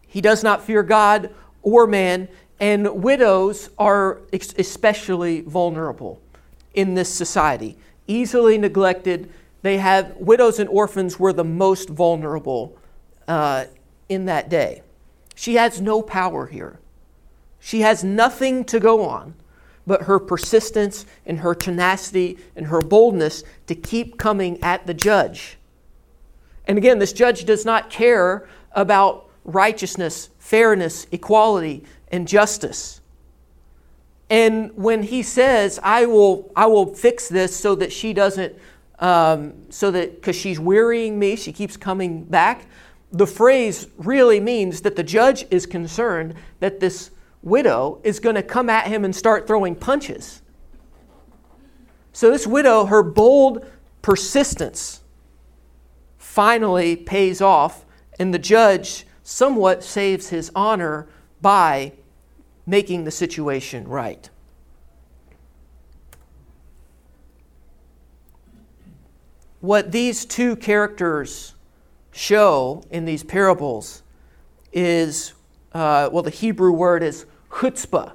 He 0.06 0.22
does 0.22 0.44
not 0.44 0.64
fear 0.64 0.84
God 0.84 1.34
or 1.62 1.88
man, 1.88 2.28
and 2.60 3.02
widows 3.02 3.70
are 3.78 4.22
especially 4.32 5.42
vulnerable 5.42 6.22
in 6.74 6.94
this 6.94 7.12
society, 7.14 7.78
easily 8.08 8.58
neglected. 8.58 9.32
They 9.62 9.78
have 9.78 10.16
widows 10.18 10.60
and 10.60 10.70
orphans 10.70 11.20
were 11.20 11.34
the 11.34 11.44
most 11.44 11.90
vulnerable 11.90 12.78
uh, 13.28 13.66
in 14.10 14.26
that 14.26 14.50
day. 14.50 14.84
She 15.34 15.56
has 15.56 15.82
no 15.82 16.02
power 16.02 16.48
here. 16.48 16.80
She 17.60 17.82
has 17.82 18.04
nothing 18.04 18.64
to 18.66 18.80
go 18.80 19.04
on 19.06 19.34
but 19.88 20.04
her 20.04 20.20
persistence 20.20 21.06
and 21.26 21.40
her 21.40 21.54
tenacity 21.54 22.38
and 22.56 22.68
her 22.68 22.82
boldness 22.82 23.44
to 23.68 23.76
keep 23.76 24.18
coming 24.18 24.62
at 24.64 24.86
the 24.88 24.94
judge. 24.94 25.58
And 26.68 26.78
again, 26.78 27.00
this 27.00 27.14
judge 27.14 27.46
does 27.46 27.66
not 27.66 27.90
care 27.90 28.48
about 28.72 29.30
righteousness, 29.44 30.30
fairness, 30.40 31.08
equality, 31.12 31.84
and 32.12 32.28
justice. 32.28 33.02
And 34.30 34.76
when 34.76 35.04
he 35.04 35.22
says, 35.22 35.80
I 35.84 36.08
will, 36.08 36.52
I 36.56 36.66
will 36.66 36.88
fix 36.94 37.30
this 37.30 37.56
so 37.56 37.76
that 37.76 37.92
she 37.92 38.14
doesn't, 38.14 38.56
um, 39.00 39.54
so 39.70 39.92
that, 39.92 40.16
because 40.16 40.36
she's 40.36 40.60
wearying 40.60 41.20
me, 41.20 41.36
she 41.36 41.54
keeps 41.54 41.78
coming 41.78 42.24
back, 42.24 42.66
the 43.12 43.28
phrase 43.28 43.88
really 43.98 44.40
means 44.40 44.82
that 44.82 44.96
the 44.96 45.04
judge 45.04 45.46
is 45.52 45.66
concerned 45.66 46.34
that 46.60 46.80
this 46.80 47.12
widow 47.46 48.02
is 48.04 48.20
going 48.20 48.36
to 48.36 48.44
come 48.44 48.70
at 48.70 48.88
him 48.88 49.06
and 49.06 49.16
start 49.16 49.48
throwing 49.48 49.76
punches. 49.76 50.42
So, 52.12 52.32
this 52.32 52.46
widow, 52.48 52.86
her 52.86 53.04
bold 53.04 53.66
persistence 54.02 55.02
finally 56.18 56.96
pays 56.96 57.42
off, 57.42 57.86
and 58.20 58.34
the 58.34 58.40
judge 58.40 59.06
somewhat 59.24 59.84
saves 59.84 60.30
his 60.30 60.52
honor 60.56 61.08
by 61.42 61.94
making 62.66 63.04
the 63.04 63.12
situation 63.12 63.88
right. 63.88 64.30
What 69.62 69.92
these 69.92 70.26
two 70.26 70.56
characters 70.56 71.54
show 72.12 72.84
in 72.92 73.06
these 73.06 73.24
parables 73.24 74.04
is, 74.72 75.34
uh, 75.74 76.10
well, 76.12 76.24
the 76.24 76.30
Hebrew 76.30 76.72
word 76.72 77.04
is 77.04 77.26
chutzpah. 77.56 78.14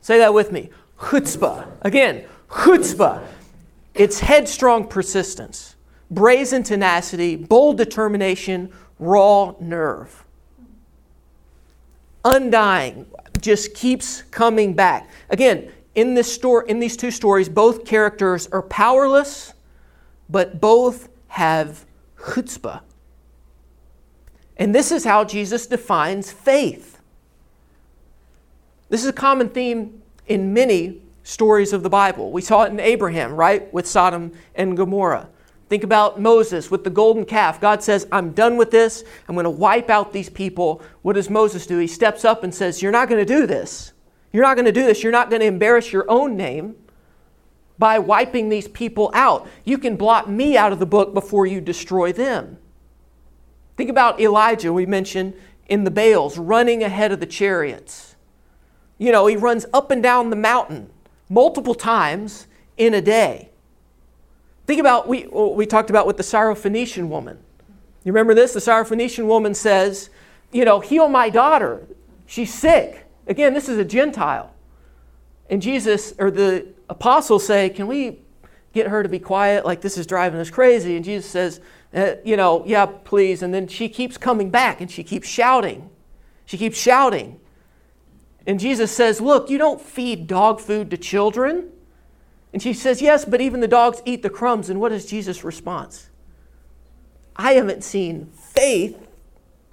Say 0.00 0.18
that 0.18 0.34
with 0.34 0.50
me. 0.50 0.70
Chutzpah. 0.98 1.68
Again, 1.82 2.24
chutzpah. 2.48 3.24
It's 3.94 4.20
headstrong 4.20 4.88
persistence, 4.88 5.76
brazen 6.10 6.62
tenacity, 6.62 7.36
bold 7.36 7.76
determination, 7.76 8.72
raw 8.98 9.54
nerve. 9.60 10.24
Undying, 12.24 13.06
just 13.40 13.74
keeps 13.74 14.22
coming 14.22 14.74
back. 14.74 15.10
Again, 15.30 15.70
in 15.94 16.14
this 16.14 16.32
story, 16.32 16.64
in 16.68 16.80
these 16.80 16.96
two 16.96 17.10
stories, 17.10 17.48
both 17.48 17.84
characters 17.84 18.46
are 18.48 18.62
powerless, 18.62 19.52
but 20.30 20.60
both 20.60 21.08
have 21.28 21.84
chutzpah. 22.16 22.80
And 24.56 24.74
this 24.74 24.90
is 24.90 25.04
how 25.04 25.24
Jesus 25.24 25.66
defines 25.66 26.32
faith. 26.32 27.01
This 28.92 29.04
is 29.04 29.08
a 29.08 29.14
common 29.14 29.48
theme 29.48 30.02
in 30.26 30.52
many 30.52 31.00
stories 31.22 31.72
of 31.72 31.82
the 31.82 31.88
Bible. 31.88 32.30
We 32.30 32.42
saw 32.42 32.64
it 32.64 32.72
in 32.72 32.78
Abraham, 32.78 33.32
right, 33.32 33.72
with 33.72 33.86
Sodom 33.86 34.32
and 34.54 34.76
Gomorrah. 34.76 35.30
Think 35.70 35.82
about 35.82 36.20
Moses 36.20 36.70
with 36.70 36.84
the 36.84 36.90
golden 36.90 37.24
calf. 37.24 37.58
God 37.58 37.82
says, 37.82 38.06
I'm 38.12 38.32
done 38.32 38.58
with 38.58 38.70
this. 38.70 39.02
I'm 39.26 39.34
going 39.34 39.44
to 39.44 39.50
wipe 39.50 39.88
out 39.88 40.12
these 40.12 40.28
people. 40.28 40.82
What 41.00 41.14
does 41.14 41.30
Moses 41.30 41.66
do? 41.66 41.78
He 41.78 41.86
steps 41.86 42.22
up 42.26 42.44
and 42.44 42.54
says, 42.54 42.82
You're 42.82 42.92
not 42.92 43.08
going 43.08 43.26
to 43.26 43.34
do 43.34 43.46
this. 43.46 43.94
You're 44.30 44.42
not 44.42 44.56
going 44.56 44.66
to 44.66 44.72
do 44.72 44.84
this. 44.84 45.02
You're 45.02 45.10
not 45.10 45.30
going 45.30 45.40
to 45.40 45.46
embarrass 45.46 45.90
your 45.90 46.04
own 46.10 46.36
name 46.36 46.76
by 47.78 47.98
wiping 47.98 48.50
these 48.50 48.68
people 48.68 49.10
out. 49.14 49.48
You 49.64 49.78
can 49.78 49.96
blot 49.96 50.28
me 50.28 50.54
out 50.58 50.70
of 50.70 50.80
the 50.80 50.84
book 50.84 51.14
before 51.14 51.46
you 51.46 51.62
destroy 51.62 52.12
them. 52.12 52.58
Think 53.78 53.88
about 53.88 54.20
Elijah, 54.20 54.70
we 54.70 54.84
mentioned 54.84 55.32
in 55.66 55.84
the 55.84 55.90
Baals, 55.90 56.36
running 56.36 56.82
ahead 56.82 57.10
of 57.10 57.20
the 57.20 57.26
chariots. 57.26 58.11
You 59.02 59.10
know, 59.10 59.26
he 59.26 59.36
runs 59.36 59.66
up 59.74 59.90
and 59.90 60.00
down 60.00 60.30
the 60.30 60.36
mountain 60.36 60.88
multiple 61.28 61.74
times 61.74 62.46
in 62.76 62.94
a 62.94 63.02
day. 63.02 63.48
Think 64.68 64.78
about 64.78 65.08
we 65.08 65.26
we 65.26 65.66
talked 65.66 65.90
about 65.90 66.06
with 66.06 66.18
the 66.18 66.22
Syrophoenician 66.22 67.08
woman. 67.08 67.38
You 68.04 68.12
remember 68.12 68.32
this? 68.32 68.52
The 68.52 68.60
Syrophoenician 68.60 69.26
woman 69.26 69.54
says, 69.54 70.08
you 70.52 70.64
know, 70.64 70.78
heal 70.78 71.08
my 71.08 71.30
daughter. 71.30 71.84
She's 72.26 72.54
sick. 72.54 73.04
Again, 73.26 73.54
this 73.54 73.68
is 73.68 73.76
a 73.76 73.84
Gentile. 73.84 74.54
And 75.50 75.60
Jesus 75.60 76.14
or 76.20 76.30
the 76.30 76.68
apostles 76.88 77.44
say, 77.44 77.70
Can 77.70 77.88
we 77.88 78.20
get 78.72 78.86
her 78.86 79.02
to 79.02 79.08
be 79.08 79.18
quiet? 79.18 79.66
Like 79.66 79.80
this 79.80 79.98
is 79.98 80.06
driving 80.06 80.38
us 80.38 80.48
crazy. 80.48 80.94
And 80.94 81.04
Jesus 81.04 81.28
says, 81.28 81.60
uh, 81.92 82.14
You 82.24 82.36
know, 82.36 82.62
yeah, 82.66 82.86
please. 82.86 83.42
And 83.42 83.52
then 83.52 83.66
she 83.66 83.88
keeps 83.88 84.16
coming 84.16 84.48
back 84.48 84.80
and 84.80 84.88
she 84.88 85.02
keeps 85.02 85.26
shouting. 85.26 85.90
She 86.46 86.56
keeps 86.56 86.78
shouting. 86.78 87.40
And 88.46 88.58
Jesus 88.58 88.90
says, 88.90 89.20
Look, 89.20 89.50
you 89.50 89.58
don't 89.58 89.80
feed 89.80 90.26
dog 90.26 90.60
food 90.60 90.90
to 90.90 90.96
children. 90.96 91.68
And 92.52 92.62
she 92.62 92.72
says, 92.72 93.00
Yes, 93.00 93.24
but 93.24 93.40
even 93.40 93.60
the 93.60 93.68
dogs 93.68 94.02
eat 94.04 94.22
the 94.22 94.30
crumbs. 94.30 94.68
And 94.68 94.80
what 94.80 94.92
is 94.92 95.06
Jesus' 95.06 95.44
response? 95.44 96.10
I 97.36 97.54
haven't 97.54 97.82
seen 97.82 98.26
faith, 98.26 98.98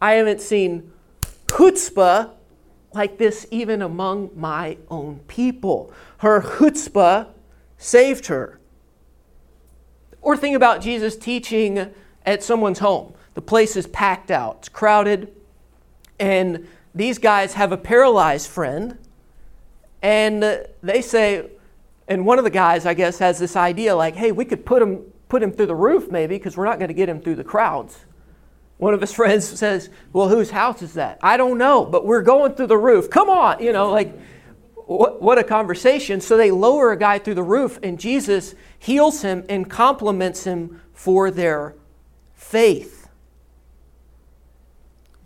I 0.02 0.14
haven't 0.14 0.42
seen 0.42 0.92
chutzpah 1.48 2.32
like 2.94 3.18
this 3.18 3.46
even 3.52 3.82
among 3.82 4.32
my 4.36 4.78
own 4.90 5.20
people. 5.28 5.94
Her 6.20 6.42
chutzpah 6.42 7.28
saved 7.78 8.28
her. 8.28 8.60
Or 10.22 10.36
think 10.36 10.56
about 10.56 10.82
Jesus 10.82 11.16
teaching 11.16 11.94
at 12.26 12.44
someone's 12.44 12.80
home. 12.80 13.14
The 13.34 13.42
place 13.42 13.76
is 13.76 13.88
packed 13.88 14.32
out, 14.32 14.58
it's 14.60 14.70
crowded, 14.70 15.34
and 16.20 16.68
these 17.00 17.18
guys 17.18 17.54
have 17.54 17.72
a 17.72 17.78
paralyzed 17.78 18.50
friend, 18.50 18.98
and 20.02 20.66
they 20.84 21.02
say, 21.02 21.50
and 22.10 22.26
one 22.26 22.38
of 22.40 22.44
the 22.44 22.50
guys, 22.50 22.86
I 22.86 22.94
guess, 22.94 23.20
has 23.20 23.40
this 23.40 23.56
idea 23.56 23.96
like, 23.96 24.16
hey, 24.16 24.32
we 24.32 24.44
could 24.44 24.66
put 24.66 24.82
him, 24.82 25.04
put 25.30 25.42
him 25.42 25.52
through 25.52 25.68
the 25.68 25.76
roof 25.76 26.12
maybe 26.12 26.36
because 26.38 26.58
we're 26.58 26.66
not 26.66 26.78
going 26.78 26.90
to 26.90 26.94
get 26.94 27.08
him 27.08 27.22
through 27.22 27.36
the 27.36 27.44
crowds. 27.44 28.06
One 28.78 28.94
of 28.94 29.00
his 29.00 29.14
friends 29.20 29.48
says, 29.48 29.90
well, 30.12 30.28
whose 30.28 30.50
house 30.50 30.82
is 30.82 30.96
that? 30.96 31.20
I 31.24 31.38
don't 31.38 31.58
know, 31.58 31.86
but 31.86 32.06
we're 32.06 32.22
going 32.22 32.54
through 32.54 32.68
the 32.68 32.78
roof. 32.78 33.10
Come 33.10 33.30
on, 33.30 33.64
you 33.64 33.72
know, 33.72 33.92
like, 33.92 34.14
what, 34.76 35.22
what 35.22 35.38
a 35.38 35.44
conversation. 35.44 36.20
So 36.20 36.36
they 36.36 36.52
lower 36.52 36.92
a 36.92 36.98
guy 36.98 37.20
through 37.20 37.36
the 37.36 37.44
roof, 37.44 37.80
and 37.82 37.98
Jesus 37.98 38.56
heals 38.78 39.22
him 39.22 39.46
and 39.48 39.70
compliments 39.70 40.44
him 40.44 40.82
for 40.94 41.32
their 41.32 41.76
faith. 42.34 42.99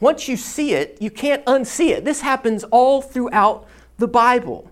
Once 0.04 0.28
you 0.28 0.36
see 0.36 0.74
it, 0.74 0.98
you 1.00 1.10
can't 1.10 1.46
unsee 1.46 1.88
it. 1.88 2.04
This 2.04 2.20
happens 2.20 2.66
all 2.66 3.02
throughout 3.02 3.66
the 4.00 4.08
Bible. 4.08 4.70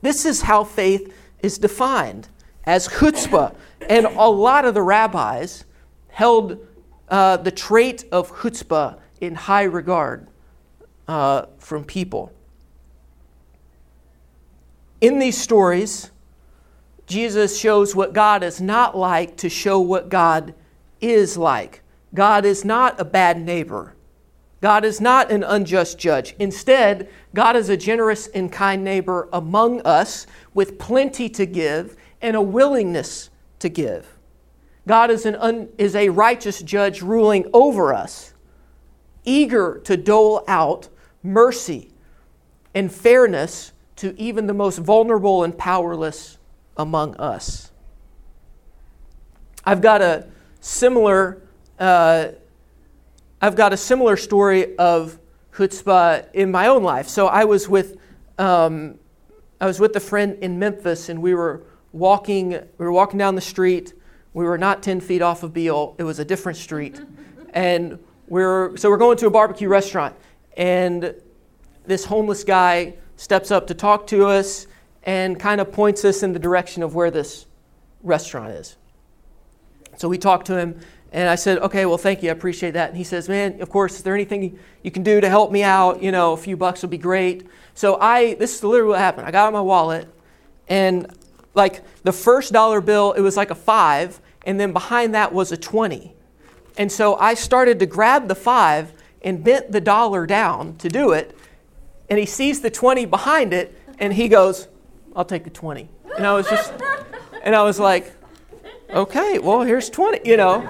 This 0.00 0.24
is 0.24 0.40
how 0.40 0.64
faith 0.64 1.12
is 1.40 1.58
defined 1.58 2.28
as 2.64 2.88
chutzpah. 2.88 3.54
And 3.90 4.06
a 4.06 4.30
lot 4.30 4.64
of 4.64 4.72
the 4.72 4.80
rabbis 4.80 5.66
held 6.08 6.66
uh, 7.10 7.36
the 7.36 7.50
trait 7.50 8.06
of 8.10 8.32
chutzpah 8.32 8.98
in 9.20 9.34
high 9.34 9.64
regard 9.64 10.26
uh, 11.06 11.44
from 11.58 11.84
people. 11.84 12.32
In 15.02 15.18
these 15.18 15.36
stories, 15.36 16.10
Jesus 17.06 17.60
shows 17.60 17.94
what 17.94 18.14
God 18.14 18.42
is 18.42 18.58
not 18.58 18.96
like 18.96 19.36
to 19.36 19.50
show 19.50 19.78
what 19.80 20.08
God 20.08 20.54
is 21.02 21.36
like. 21.36 21.82
God 22.14 22.46
is 22.46 22.64
not 22.64 22.98
a 22.98 23.04
bad 23.04 23.38
neighbor. 23.38 23.92
God 24.66 24.84
is 24.84 25.00
not 25.00 25.30
an 25.30 25.44
unjust 25.44 25.96
judge. 25.96 26.34
Instead, 26.40 27.08
God 27.32 27.54
is 27.54 27.68
a 27.68 27.76
generous 27.76 28.26
and 28.26 28.50
kind 28.50 28.82
neighbor 28.82 29.28
among 29.32 29.80
us 29.82 30.26
with 30.54 30.76
plenty 30.76 31.28
to 31.28 31.46
give 31.46 31.96
and 32.20 32.34
a 32.34 32.42
willingness 32.42 33.30
to 33.60 33.68
give. 33.68 34.18
God 34.84 35.08
is, 35.12 35.24
an 35.24 35.36
un, 35.36 35.68
is 35.78 35.94
a 35.94 36.08
righteous 36.08 36.62
judge 36.62 37.00
ruling 37.00 37.48
over 37.54 37.94
us, 37.94 38.34
eager 39.24 39.80
to 39.84 39.96
dole 39.96 40.42
out 40.48 40.88
mercy 41.22 41.92
and 42.74 42.90
fairness 42.90 43.70
to 43.94 44.20
even 44.20 44.48
the 44.48 44.52
most 44.52 44.78
vulnerable 44.78 45.44
and 45.44 45.56
powerless 45.56 46.38
among 46.76 47.14
us. 47.18 47.70
I've 49.64 49.80
got 49.80 50.02
a 50.02 50.26
similar 50.60 51.40
uh, 51.78 52.30
I've 53.40 53.54
got 53.54 53.74
a 53.74 53.76
similar 53.76 54.16
story 54.16 54.76
of 54.76 55.18
chutzpah 55.52 56.32
in 56.32 56.50
my 56.50 56.68
own 56.68 56.82
life. 56.82 57.08
So 57.08 57.26
I 57.26 57.44
was 57.44 57.68
with 57.68 57.98
um, 58.38 58.98
I 59.60 59.66
was 59.66 59.78
with 59.78 59.94
a 59.96 60.00
friend 60.00 60.38
in 60.42 60.58
Memphis, 60.58 61.08
and 61.08 61.20
we 61.20 61.34
were 61.34 61.62
walking 61.92 62.50
we 62.50 62.84
were 62.84 62.92
walking 62.92 63.18
down 63.18 63.34
the 63.34 63.40
street. 63.42 63.92
We 64.32 64.44
were 64.44 64.58
not 64.58 64.82
ten 64.82 65.00
feet 65.00 65.20
off 65.20 65.42
of 65.42 65.52
Beale. 65.52 65.94
It 65.98 66.04
was 66.04 66.18
a 66.18 66.24
different 66.24 66.56
street, 66.56 67.00
and 67.50 67.98
we're 68.26 68.74
so 68.76 68.88
we're 68.88 68.96
going 68.96 69.18
to 69.18 69.26
a 69.26 69.30
barbecue 69.30 69.68
restaurant, 69.68 70.16
and 70.56 71.14
this 71.84 72.06
homeless 72.06 72.42
guy 72.42 72.94
steps 73.16 73.50
up 73.50 73.66
to 73.66 73.74
talk 73.74 74.06
to 74.08 74.26
us 74.26 74.66
and 75.02 75.38
kind 75.38 75.60
of 75.60 75.72
points 75.72 76.04
us 76.04 76.22
in 76.22 76.32
the 76.32 76.38
direction 76.38 76.82
of 76.82 76.94
where 76.94 77.10
this 77.10 77.46
restaurant 78.02 78.52
is. 78.52 78.76
So 79.96 80.08
we 80.08 80.18
talked 80.18 80.46
to 80.48 80.58
him, 80.58 80.80
and 81.12 81.28
I 81.28 81.34
said, 81.34 81.58
"Okay, 81.58 81.86
well, 81.86 81.98
thank 81.98 82.22
you, 82.22 82.30
I 82.30 82.32
appreciate 82.32 82.72
that." 82.72 82.88
And 82.88 82.98
he 82.98 83.04
says, 83.04 83.28
"Man, 83.28 83.60
of 83.60 83.70
course, 83.70 83.96
is 83.96 84.02
there 84.02 84.14
anything 84.14 84.58
you 84.82 84.90
can 84.90 85.02
do 85.02 85.20
to 85.20 85.28
help 85.28 85.52
me 85.52 85.62
out? 85.62 86.02
You 86.02 86.12
know, 86.12 86.32
a 86.32 86.36
few 86.36 86.56
bucks 86.56 86.82
would 86.82 86.90
be 86.90 86.98
great." 86.98 87.46
So 87.74 87.98
I, 88.00 88.34
this 88.34 88.56
is 88.56 88.64
literally 88.64 88.90
what 88.90 88.98
happened. 88.98 89.26
I 89.26 89.30
got 89.30 89.46
out 89.46 89.52
my 89.52 89.60
wallet, 89.60 90.08
and 90.68 91.06
like 91.54 91.82
the 92.02 92.12
first 92.12 92.52
dollar 92.52 92.80
bill, 92.80 93.12
it 93.12 93.20
was 93.20 93.36
like 93.36 93.50
a 93.50 93.54
five, 93.54 94.20
and 94.44 94.58
then 94.58 94.72
behind 94.72 95.14
that 95.14 95.32
was 95.32 95.52
a 95.52 95.56
twenty. 95.56 96.14
And 96.78 96.90
so 96.92 97.16
I 97.16 97.34
started 97.34 97.78
to 97.78 97.86
grab 97.86 98.28
the 98.28 98.34
five 98.34 98.92
and 99.22 99.42
bent 99.42 99.72
the 99.72 99.80
dollar 99.80 100.26
down 100.26 100.76
to 100.76 100.88
do 100.88 101.12
it, 101.12 101.36
and 102.10 102.18
he 102.18 102.26
sees 102.26 102.60
the 102.60 102.70
twenty 102.70 103.06
behind 103.06 103.52
it, 103.52 103.78
and 103.98 104.12
he 104.12 104.28
goes, 104.28 104.68
"I'll 105.14 105.24
take 105.24 105.44
the 105.44 105.50
20. 105.50 105.88
And 106.16 106.26
I 106.26 106.32
was 106.32 106.48
just, 106.48 106.72
and 107.42 107.54
I 107.54 107.62
was 107.62 107.78
like, 107.78 108.12
"Okay, 108.90 109.38
well, 109.38 109.62
here's 109.62 109.90
20," 109.90 110.20
you 110.28 110.36
know. 110.36 110.62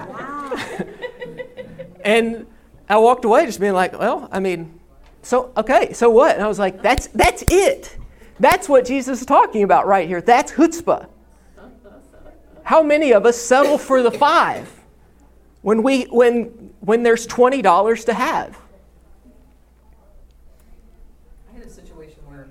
and 2.05 2.46
I 2.88 2.98
walked 2.98 3.24
away 3.24 3.46
just 3.46 3.61
being 3.61 3.72
like, 3.72 3.98
well, 3.98 4.29
I 4.31 4.38
mean, 4.38 4.79
so 5.22 5.52
okay, 5.57 5.92
so 5.92 6.09
what? 6.09 6.37
And 6.37 6.44
I 6.44 6.48
was 6.48 6.59
like, 6.59 6.83
that's 6.83 7.09
that's 7.09 7.42
it. 7.50 7.96
That's 8.38 8.68
what 8.68 8.85
Jesus 8.85 9.20
is 9.20 9.26
talking 9.26 9.64
about 9.64 9.87
right 9.87 10.07
here. 10.07 10.20
That's 10.20 10.52
chutzpah. 10.52 11.09
How 12.62 12.83
many 12.83 13.12
of 13.12 13.26
us 13.26 13.37
settle 13.37 13.79
for 13.79 14.02
the 14.02 14.11
five 14.11 14.68
when 15.62 15.83
we 15.83 16.05
when 16.05 16.72
when 16.81 17.02
there's 17.02 17.26
twenty 17.26 17.61
dollars 17.61 18.05
to 18.05 18.14
have? 18.14 18.57
I 21.52 21.59
had 21.59 21.66
a 21.66 21.70
situation 21.70 22.18
where 22.26 22.48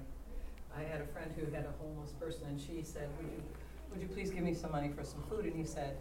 I 0.78 0.84
had 0.84 1.00
a 1.00 1.06
friend 1.08 1.32
who 1.38 1.46
had 1.54 1.66
a 1.66 1.74
homeless 1.82 2.12
person, 2.12 2.44
and 2.50 2.60
she 2.60 2.82
said, 2.84 3.08
would 3.18 3.32
you, 3.32 3.42
would 3.92 4.02
you 4.02 4.08
please 4.08 4.32
give 4.32 4.44
me 4.44 4.54
some 4.54 4.75
money 4.86 4.98
for 4.98 5.04
some 5.06 5.22
food? 5.30 5.46
And 5.46 5.56
he 5.56 5.64
said, 5.64 5.98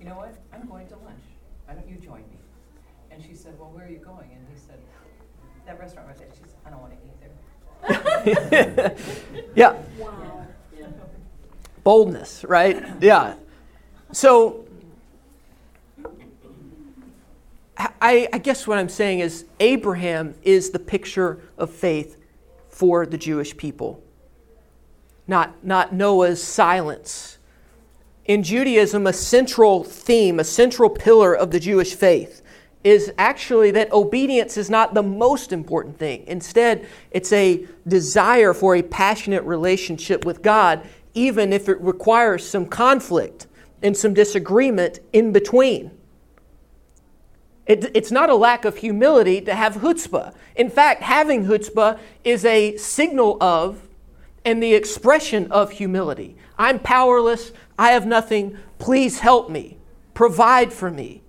you 0.00 0.06
know 0.06 0.16
what, 0.16 0.34
I'm 0.52 0.68
going 0.68 0.86
to 0.88 0.94
lunch, 0.96 1.22
why 1.66 1.74
don't 1.74 1.88
you 1.88 1.96
join 1.96 2.20
me? 2.20 2.38
And 3.10 3.22
she 3.22 3.34
said, 3.34 3.58
well, 3.58 3.70
where 3.70 3.84
are 3.86 3.90
you 3.90 3.98
going? 3.98 4.30
And 4.32 4.46
he 4.52 4.58
said, 4.58 4.78
that 5.66 5.78
restaurant 5.80 6.08
right 6.08 6.18
there. 6.18 6.28
She 6.32 6.40
said, 6.40 6.58
I 6.66 6.70
don't 6.70 6.80
want 6.80 6.92
to 6.92 6.98
eat 7.04 7.12
there. 7.20 8.96
Yeah, 9.54 9.76
Wow. 9.98 10.46
boldness, 11.82 12.44
right? 12.44 12.84
Yeah. 13.00 13.34
So 14.12 14.64
I, 17.78 18.28
I 18.32 18.38
guess 18.38 18.66
what 18.66 18.78
I'm 18.78 18.88
saying 18.88 19.20
is 19.20 19.44
Abraham 19.60 20.34
is 20.42 20.70
the 20.70 20.78
picture 20.78 21.40
of 21.58 21.70
faith 21.70 22.16
for 22.68 23.06
the 23.06 23.18
Jewish 23.18 23.56
people, 23.56 24.02
not, 25.26 25.64
not 25.64 25.92
Noah's 25.94 26.42
silence. 26.42 27.38
In 28.26 28.42
Judaism, 28.42 29.06
a 29.06 29.12
central 29.12 29.84
theme, 29.84 30.40
a 30.40 30.44
central 30.44 30.90
pillar 30.90 31.32
of 31.34 31.52
the 31.52 31.60
Jewish 31.60 31.94
faith 31.94 32.42
is 32.82 33.12
actually 33.18 33.70
that 33.72 33.92
obedience 33.92 34.56
is 34.56 34.68
not 34.68 34.94
the 34.94 35.02
most 35.02 35.52
important 35.52 35.96
thing. 35.96 36.24
Instead, 36.26 36.86
it's 37.12 37.32
a 37.32 37.66
desire 37.86 38.52
for 38.52 38.74
a 38.74 38.82
passionate 38.82 39.44
relationship 39.44 40.24
with 40.24 40.42
God, 40.42 40.82
even 41.14 41.52
if 41.52 41.68
it 41.68 41.80
requires 41.80 42.46
some 42.46 42.66
conflict 42.66 43.46
and 43.80 43.96
some 43.96 44.12
disagreement 44.12 44.98
in 45.12 45.32
between. 45.32 45.92
It, 47.66 47.90
it's 47.94 48.10
not 48.10 48.28
a 48.28 48.34
lack 48.34 48.64
of 48.64 48.76
humility 48.76 49.40
to 49.42 49.54
have 49.54 49.76
chutzpah. 49.76 50.34
In 50.56 50.70
fact, 50.70 51.02
having 51.02 51.44
chutzpah 51.44 51.98
is 52.24 52.44
a 52.44 52.76
signal 52.76 53.36
of 53.40 53.86
and 54.44 54.62
the 54.62 54.74
expression 54.74 55.50
of 55.50 55.72
humility. 55.72 56.36
I'm 56.58 56.78
powerless. 56.78 57.52
I 57.78 57.90
have 57.90 58.06
nothing. 58.06 58.58
Please 58.78 59.20
help 59.20 59.50
me. 59.50 59.78
Provide 60.14 60.72
for 60.72 60.90
me. 60.90 61.22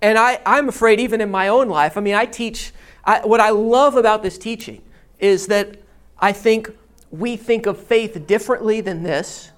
And 0.00 0.18
I, 0.18 0.40
I'm 0.46 0.68
afraid, 0.68 1.00
even 1.00 1.20
in 1.20 1.30
my 1.30 1.48
own 1.48 1.68
life, 1.68 1.96
I 1.96 2.00
mean, 2.00 2.14
I 2.14 2.24
teach, 2.26 2.72
I, 3.04 3.26
what 3.26 3.40
I 3.40 3.50
love 3.50 3.96
about 3.96 4.22
this 4.22 4.38
teaching 4.38 4.82
is 5.18 5.48
that 5.48 5.76
I 6.20 6.32
think 6.32 6.70
we 7.10 7.36
think 7.36 7.66
of 7.66 7.78
faith 7.78 8.26
differently 8.26 8.80
than 8.80 9.02
this. 9.02 9.50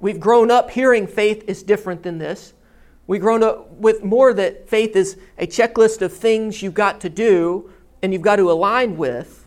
We've 0.00 0.20
grown 0.20 0.50
up 0.50 0.70
hearing 0.70 1.06
faith 1.06 1.44
is 1.46 1.62
different 1.62 2.02
than 2.02 2.18
this. 2.18 2.52
We've 3.06 3.20
grown 3.20 3.42
up 3.42 3.70
with 3.72 4.04
more 4.04 4.34
that 4.34 4.68
faith 4.68 4.94
is 4.94 5.16
a 5.38 5.46
checklist 5.46 6.02
of 6.02 6.12
things 6.12 6.62
you've 6.62 6.74
got 6.74 7.00
to 7.00 7.08
do 7.08 7.72
and 8.02 8.12
you've 8.12 8.22
got 8.22 8.36
to 8.36 8.50
align 8.50 8.96
with 8.96 9.46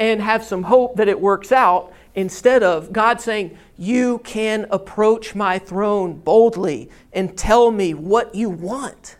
and 0.00 0.20
have 0.20 0.42
some 0.42 0.64
hope 0.64 0.96
that 0.96 1.08
it 1.08 1.20
works 1.20 1.52
out 1.52 1.92
instead 2.14 2.62
of 2.62 2.92
God 2.92 3.20
saying, 3.20 3.56
You 3.76 4.18
can 4.20 4.66
approach 4.70 5.34
my 5.34 5.58
throne 5.58 6.14
boldly 6.14 6.90
and 7.12 7.36
tell 7.36 7.70
me 7.70 7.94
what 7.94 8.34
you 8.34 8.50
want. 8.50 9.16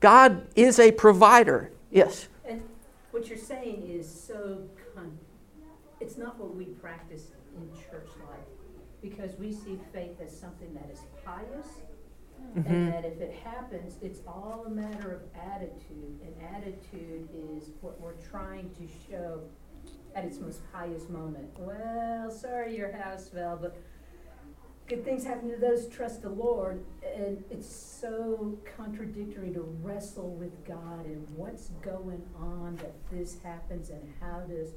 God 0.00 0.46
is 0.54 0.78
a 0.78 0.92
provider. 0.92 1.72
Yes. 1.90 2.28
And 2.44 2.62
what 3.10 3.28
you're 3.28 3.38
saying 3.38 3.86
is 3.88 4.08
so, 4.08 4.62
con- 4.94 5.18
it's 6.00 6.18
not 6.18 6.38
what 6.38 6.54
we 6.54 6.66
practice 6.66 7.30
in 7.56 7.68
church 7.74 8.08
life. 8.28 8.38
Because 9.02 9.36
we 9.38 9.52
see 9.52 9.78
faith 9.92 10.20
as 10.20 10.38
something 10.38 10.74
that 10.74 10.90
is 10.92 11.00
pious, 11.24 11.80
Mhm. 12.54 12.68
and 12.68 12.92
that 12.92 13.04
if 13.04 13.20
it 13.20 13.32
happens, 13.32 13.96
it's 14.02 14.20
all 14.26 14.64
a 14.66 14.70
matter 14.70 15.12
of 15.12 15.22
attitude. 15.34 16.20
And 16.22 16.34
attitude 16.54 17.28
is 17.34 17.70
what 17.80 18.00
we're 18.00 18.20
trying 18.30 18.70
to 18.70 18.86
show 18.86 19.40
at 20.16 20.24
its 20.24 20.40
most 20.40 20.60
pious 20.72 21.08
moment. 21.08 21.48
Well, 21.58 22.30
sorry 22.30 22.76
your 22.76 22.90
house 22.90 23.28
fell, 23.28 23.58
but 23.60 23.76
good 24.88 25.04
things 25.04 25.24
happen 25.24 25.50
to 25.50 25.56
those 25.56 25.84
who 25.84 25.90
trust 25.90 26.22
the 26.22 26.30
Lord. 26.30 26.82
And 27.14 27.44
it's 27.50 27.68
so 27.70 28.58
contradictory 28.76 29.52
to 29.52 29.60
wrestle 29.82 30.30
with 30.30 30.64
God 30.64 31.04
and 31.04 31.28
what's 31.36 31.68
going 31.82 32.22
on 32.40 32.76
that 32.76 32.94
this 33.12 33.36
happens 33.42 33.90
and 33.90 34.02
how 34.20 34.40
does 34.40 34.70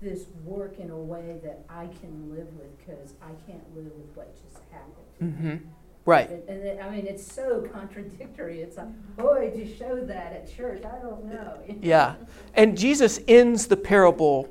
this 0.00 0.26
work 0.44 0.80
in 0.80 0.90
a 0.90 0.98
way 0.98 1.38
that 1.44 1.64
I 1.68 1.86
can 1.86 2.34
live 2.34 2.48
with 2.56 2.76
because 2.78 3.14
I 3.22 3.30
can't 3.46 3.64
live 3.76 3.92
with 3.92 4.16
what 4.16 4.34
just 4.42 4.64
happened. 4.72 5.22
Mm-hmm. 5.22 5.68
Right. 6.04 6.28
And, 6.28 6.48
and 6.48 6.62
it, 6.64 6.80
I 6.82 6.90
mean, 6.90 7.06
it's 7.06 7.24
so 7.24 7.68
contradictory. 7.72 8.60
It's 8.60 8.76
like, 8.76 9.16
boy, 9.16 9.52
to 9.54 9.76
show 9.76 10.04
that 10.04 10.32
at 10.32 10.56
church, 10.56 10.84
I 10.84 10.98
don't 10.98 11.26
know. 11.26 11.60
Yeah. 11.80 12.16
And 12.54 12.76
Jesus 12.76 13.20
ends 13.28 13.68
the 13.68 13.76
parable 13.76 14.48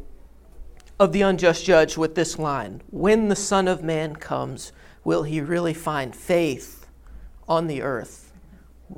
of 1.02 1.12
the 1.12 1.24
unjust 1.24 1.66
judge 1.66 1.98
with 1.98 2.14
this 2.14 2.38
line 2.38 2.82
When 2.92 3.28
the 3.28 3.36
Son 3.36 3.68
of 3.68 3.84
Man 3.84 4.16
comes, 4.16 4.72
will 5.04 5.24
he 5.24 5.42
really 5.42 5.74
find 5.74 6.16
faith 6.16 6.86
on 7.48 7.68
the 7.68 7.82
earth? 7.82 8.32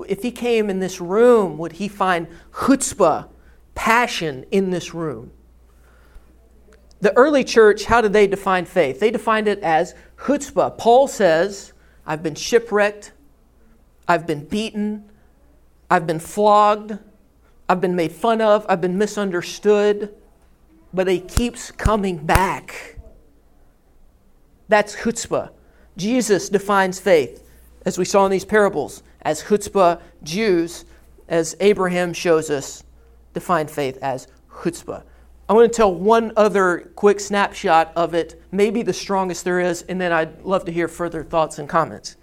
If 0.08 0.22
he 0.22 0.32
came 0.32 0.70
in 0.70 0.80
this 0.80 1.00
room, 1.00 1.58
would 1.58 1.74
he 1.74 1.88
find 1.88 2.28
chutzpah, 2.52 3.30
passion 3.74 4.46
in 4.52 4.72
this 4.72 4.94
room? 4.94 5.32
the 7.04 7.16
early 7.18 7.44
church, 7.44 7.84
how 7.84 8.00
did 8.00 8.14
they 8.14 8.28
define 8.28 8.64
faith? 8.64 9.02
They 9.02 9.12
defined 9.12 9.50
it 9.50 9.60
as 9.60 9.94
chutzpah. 10.20 10.78
Paul 10.78 11.10
says, 11.10 11.74
I've 12.06 12.24
been 12.24 12.34
shipwrecked, 12.34 13.12
I've 14.08 14.26
been 14.26 14.46
beaten, 14.46 15.10
I've 15.92 16.08
been 16.08 16.20
flogged, 16.20 16.98
I've 17.68 17.82
been 17.82 17.98
made 17.98 18.14
fun 18.14 18.40
of, 18.40 18.66
I've 18.70 18.80
been 18.80 18.98
misunderstood, 18.98 20.16
but 20.94 21.08
he 21.08 21.20
keeps 21.20 21.72
coming 21.72 22.18
back. 22.18 23.00
That's 24.68 24.96
chutzpah. 24.96 25.50
Jesus 25.98 26.50
defines 26.50 27.00
faith, 27.00 27.44
as 27.86 27.98
we 27.98 28.06
saw 28.06 28.26
in 28.26 28.32
these 28.32 28.46
parables, 28.46 29.04
as 29.22 29.44
chutzpah. 29.44 30.02
Jews, 30.24 30.86
as 31.28 31.56
Abraham 31.60 32.14
shows 32.14 32.50
us, 32.50 32.84
define 33.34 33.68
faith 33.68 33.98
as 34.02 34.28
chutzpah. 34.50 35.04
I 35.50 35.54
want 35.54 35.72
to 35.72 35.76
tell 35.76 35.94
one 35.94 36.32
other 36.38 36.92
quick 36.96 37.20
snapshot 37.20 37.92
of 37.96 38.14
it, 38.14 38.42
maybe 38.52 38.82
the 38.82 38.94
strongest 38.94 39.44
there 39.44 39.60
is, 39.60 39.82
and 39.84 40.00
then 40.00 40.12
I'd 40.12 40.42
love 40.44 40.66
to 40.66 40.72
hear 40.72 40.88
further 40.88 41.24
thoughts 41.24 41.60
and 41.60 41.68
comments. 41.68 42.16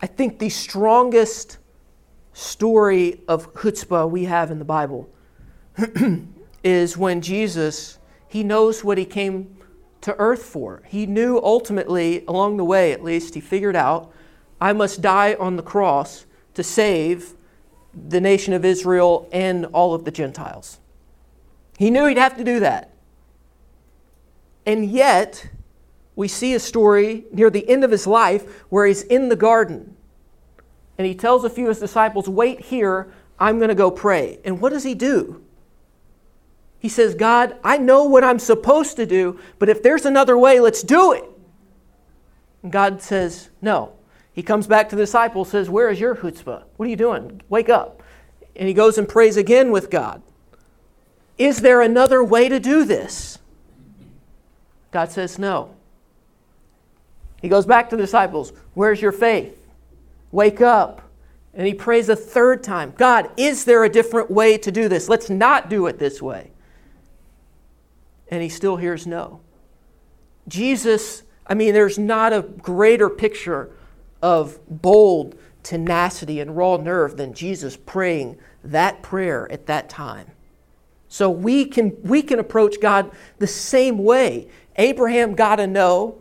I 0.00 0.06
think 0.06 0.38
the 0.38 0.48
strongest 0.48 1.58
story 2.32 3.20
of 3.28 3.52
chutzpah 3.52 4.10
we 4.10 4.24
have 4.24 4.50
in 4.50 4.58
the 4.58 4.64
Bible 4.64 5.10
is 6.62 6.96
when 6.96 7.20
Jesus, 7.20 7.98
he 8.28 8.42
knows 8.42 8.84
what 8.84 8.98
he 8.98 9.04
came 9.04 9.56
to 10.02 10.16
earth 10.18 10.42
for. 10.42 10.82
He 10.86 11.06
knew 11.06 11.40
ultimately, 11.42 12.24
along 12.26 12.56
the 12.56 12.64
way 12.64 12.92
at 12.92 13.02
least, 13.02 13.34
he 13.34 13.40
figured 13.40 13.76
out, 13.76 14.12
I 14.60 14.72
must 14.72 15.00
die 15.00 15.34
on 15.34 15.56
the 15.56 15.62
cross 15.62 16.26
to 16.54 16.62
save 16.62 17.34
the 18.08 18.20
nation 18.20 18.52
of 18.52 18.64
Israel 18.64 19.28
and 19.32 19.66
all 19.66 19.94
of 19.94 20.04
the 20.04 20.10
Gentiles. 20.10 20.78
He 21.78 21.90
knew 21.90 22.06
he'd 22.06 22.18
have 22.18 22.36
to 22.36 22.44
do 22.44 22.60
that. 22.60 22.94
And 24.66 24.84
yet, 24.84 25.48
we 26.14 26.28
see 26.28 26.54
a 26.54 26.60
story 26.60 27.24
near 27.32 27.48
the 27.50 27.68
end 27.68 27.82
of 27.82 27.90
his 27.90 28.06
life 28.06 28.62
where 28.68 28.86
he's 28.86 29.02
in 29.02 29.28
the 29.28 29.36
garden. 29.36 29.96
And 30.98 31.06
he 31.06 31.14
tells 31.14 31.44
a 31.44 31.50
few 31.50 31.64
of 31.64 31.70
his 31.70 31.78
disciples, 31.80 32.28
Wait 32.28 32.60
here, 32.60 33.10
I'm 33.38 33.58
going 33.58 33.70
to 33.70 33.74
go 33.74 33.90
pray. 33.90 34.38
And 34.44 34.60
what 34.60 34.70
does 34.70 34.84
he 34.84 34.94
do? 34.94 35.42
He 36.80 36.88
says, 36.88 37.14
God, 37.14 37.56
I 37.62 37.76
know 37.76 38.04
what 38.04 38.24
I'm 38.24 38.38
supposed 38.38 38.96
to 38.96 39.06
do, 39.06 39.38
but 39.58 39.68
if 39.68 39.82
there's 39.82 40.06
another 40.06 40.36
way, 40.36 40.60
let's 40.60 40.82
do 40.82 41.12
it. 41.12 41.24
And 42.62 42.72
God 42.72 43.02
says, 43.02 43.50
No. 43.62 43.92
He 44.32 44.42
comes 44.42 44.66
back 44.66 44.88
to 44.88 44.96
the 44.96 45.02
disciples, 45.02 45.50
says, 45.50 45.68
Where 45.68 45.90
is 45.90 46.00
your 46.00 46.16
chutzpah? 46.16 46.64
What 46.76 46.86
are 46.86 46.90
you 46.90 46.96
doing? 46.96 47.42
Wake 47.50 47.68
up. 47.68 48.02
And 48.56 48.66
he 48.66 48.74
goes 48.74 48.96
and 48.96 49.08
prays 49.08 49.36
again 49.36 49.70
with 49.70 49.90
God. 49.90 50.22
Is 51.36 51.60
there 51.60 51.82
another 51.82 52.24
way 52.24 52.48
to 52.48 52.58
do 52.58 52.84
this? 52.84 53.38
God 54.90 55.12
says, 55.12 55.38
No. 55.38 55.74
He 57.42 57.48
goes 57.48 57.66
back 57.66 57.90
to 57.90 57.96
the 57.96 58.02
disciples, 58.02 58.54
Where's 58.72 59.02
your 59.02 59.12
faith? 59.12 59.58
Wake 60.32 60.62
up. 60.62 61.02
And 61.52 61.66
he 61.66 61.74
prays 61.74 62.08
a 62.08 62.16
third 62.16 62.62
time 62.62 62.94
God, 62.96 63.30
is 63.36 63.64
there 63.66 63.84
a 63.84 63.88
different 63.88 64.30
way 64.30 64.56
to 64.58 64.70
do 64.70 64.88
this? 64.88 65.10
Let's 65.10 65.28
not 65.28 65.68
do 65.68 65.86
it 65.86 65.98
this 65.98 66.22
way. 66.22 66.52
And 68.30 68.42
he 68.42 68.48
still 68.48 68.76
hears 68.76 69.06
no. 69.06 69.40
Jesus, 70.48 71.24
I 71.46 71.54
mean, 71.54 71.74
there's 71.74 71.98
not 71.98 72.32
a 72.32 72.42
greater 72.42 73.10
picture 73.10 73.70
of 74.22 74.58
bold 74.68 75.36
tenacity 75.62 76.40
and 76.40 76.56
raw 76.56 76.76
nerve 76.76 77.16
than 77.16 77.34
Jesus 77.34 77.76
praying 77.76 78.38
that 78.64 79.02
prayer 79.02 79.50
at 79.50 79.66
that 79.66 79.88
time. 79.88 80.28
So 81.08 81.28
we 81.28 81.64
can, 81.64 81.96
we 82.02 82.22
can 82.22 82.38
approach 82.38 82.80
God 82.80 83.10
the 83.38 83.46
same 83.46 83.98
way. 83.98 84.48
Abraham 84.76 85.34
got 85.34 85.58
a 85.58 85.66
no. 85.66 86.18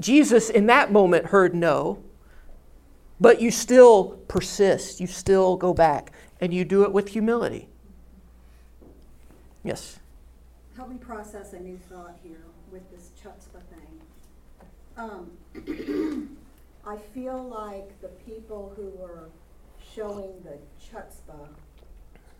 Jesus, 0.00 0.50
in 0.50 0.66
that 0.66 0.90
moment, 0.90 1.26
heard 1.26 1.54
no. 1.54 2.02
But 3.20 3.40
you 3.40 3.52
still 3.52 4.18
persist. 4.26 4.98
You 4.98 5.06
still 5.06 5.56
go 5.56 5.72
back. 5.72 6.10
And 6.40 6.52
you 6.52 6.64
do 6.64 6.82
it 6.82 6.92
with 6.92 7.10
humility. 7.10 7.68
Yes. 9.62 9.99
Help 10.80 10.92
me 10.92 10.96
process 10.96 11.52
a 11.52 11.60
new 11.60 11.76
thought 11.76 12.16
here 12.22 12.46
with 12.72 12.90
this 12.90 13.10
chutzpah 13.22 13.60
thing. 13.68 14.00
Um, 14.96 16.38
I 16.86 16.96
feel 16.96 17.46
like 17.46 18.00
the 18.00 18.08
people 18.08 18.72
who 18.74 18.88
were 18.98 19.28
showing 19.94 20.32
the 20.42 20.56
chutzpah 20.82 21.48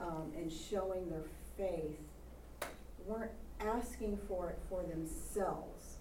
um, 0.01 0.33
and 0.35 0.51
showing 0.51 1.11
their 1.11 1.27
faith 1.59 1.99
weren't 3.05 3.31
asking 3.61 4.19
for 4.27 4.49
it 4.49 4.59
for 4.71 4.85
themselves. 4.85 5.99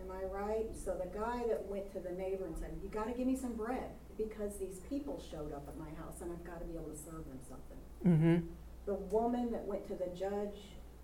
Am 0.00 0.10
I 0.10 0.24
right? 0.24 0.74
So 0.74 0.98
the 0.98 1.14
guy 1.14 1.42
that 1.46 1.62
went 1.66 1.92
to 1.92 2.00
the 2.00 2.12
neighbor 2.12 2.46
and 2.46 2.56
said, 2.56 2.70
You 2.82 2.88
got 2.88 3.06
to 3.08 3.12
give 3.12 3.26
me 3.26 3.36
some 3.36 3.52
bread 3.52 3.90
because 4.16 4.56
these 4.56 4.80
people 4.88 5.22
showed 5.30 5.52
up 5.52 5.68
at 5.68 5.76
my 5.78 5.90
house 6.02 6.22
and 6.22 6.32
I've 6.32 6.44
got 6.44 6.58
to 6.60 6.64
be 6.64 6.72
able 6.72 6.88
to 6.88 6.96
serve 6.96 7.26
them 7.26 7.40
something. 7.46 7.78
Mm-hmm. 8.06 8.46
The 8.86 8.94
woman 8.94 9.52
that 9.52 9.66
went 9.66 9.86
to 9.88 9.94
the 9.94 10.08
judge, 10.18 10.56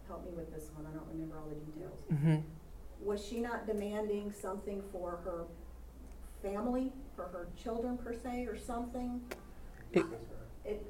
help 0.08 0.24
me 0.24 0.32
with 0.34 0.52
this 0.52 0.70
one, 0.74 0.86
I 0.86 0.90
don't 0.96 1.06
remember 1.12 1.38
all 1.38 1.48
the 1.48 1.54
details. 1.72 2.00
Mm-hmm. 2.12 2.36
Was 3.06 3.24
she 3.24 3.38
not 3.40 3.66
demanding 3.66 4.32
something 4.32 4.82
for 4.90 5.20
her 5.24 5.44
family, 6.42 6.92
for 7.14 7.24
her 7.24 7.48
children 7.62 7.96
per 7.96 8.12
se, 8.14 8.46
or 8.46 8.56
something? 8.56 9.20
It- 9.92 10.04
It, 10.64 10.84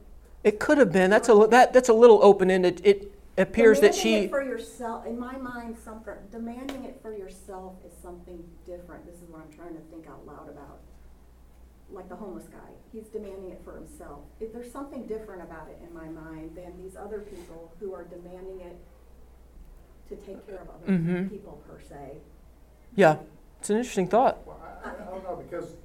It 0.45 0.59
could 0.61 0.79
have 0.79 0.93
been. 0.93 1.11
That's 1.11 1.29
a, 1.29 1.35
li- 1.35 1.49
that, 1.51 1.73
that's 1.73 1.89
a 1.89 1.93
little 1.93 2.23
open 2.23 2.51
ended. 2.51 2.81
It 2.85 3.13
appears 3.37 3.81
that 3.81 3.93
demanding 3.93 4.21
she. 4.23 4.25
it 4.27 4.31
for 4.31 4.43
yourself, 4.43 5.05
in 5.07 5.19
my 5.19 5.37
mind, 5.37 5.77
something, 5.85 6.15
demanding 6.33 6.85
it 6.85 6.99
for 7.03 7.13
yourself 7.13 7.75
is 7.87 7.93
something 8.01 8.43
different. 8.67 9.05
This 9.07 9.17
is 9.17 9.29
what 9.29 9.43
I'm 9.43 9.53
trying 9.53 9.75
to 9.75 9.81
think 9.91 10.07
out 10.09 10.25
loud 10.27 10.49
about. 10.49 10.79
Like 11.91 12.09
the 12.09 12.17
homeless 12.17 12.47
guy, 12.49 12.71
he's 12.93 13.07
demanding 13.09 13.51
it 13.51 13.61
for 13.65 13.75
himself. 13.77 14.21
If 14.41 14.53
there's 14.53 14.71
something 14.71 15.07
different 15.07 15.43
about 15.43 15.69
it 15.71 15.79
in 15.87 15.93
my 15.95 16.09
mind 16.09 16.55
than 16.57 16.73
these 16.83 16.97
other 16.97 17.21
people 17.21 17.73
who 17.81 17.95
are 17.95 18.05
demanding 18.05 18.61
it 18.61 18.77
to 20.09 20.17
take 20.17 20.47
care 20.47 20.57
of 20.59 20.69
other 20.71 20.93
Mhm. 20.93 21.31
people 21.31 21.63
per 21.69 21.79
se. 21.81 22.17
Yeah, 22.95 23.19
it's 23.61 23.71
an 23.71 23.77
interesting 23.77 24.09
thought. 24.09 24.39
Well, 24.47 24.59
I, 24.85 24.91
I 24.91 25.05
don't 25.05 25.23
know, 25.23 25.37
because 25.37 25.77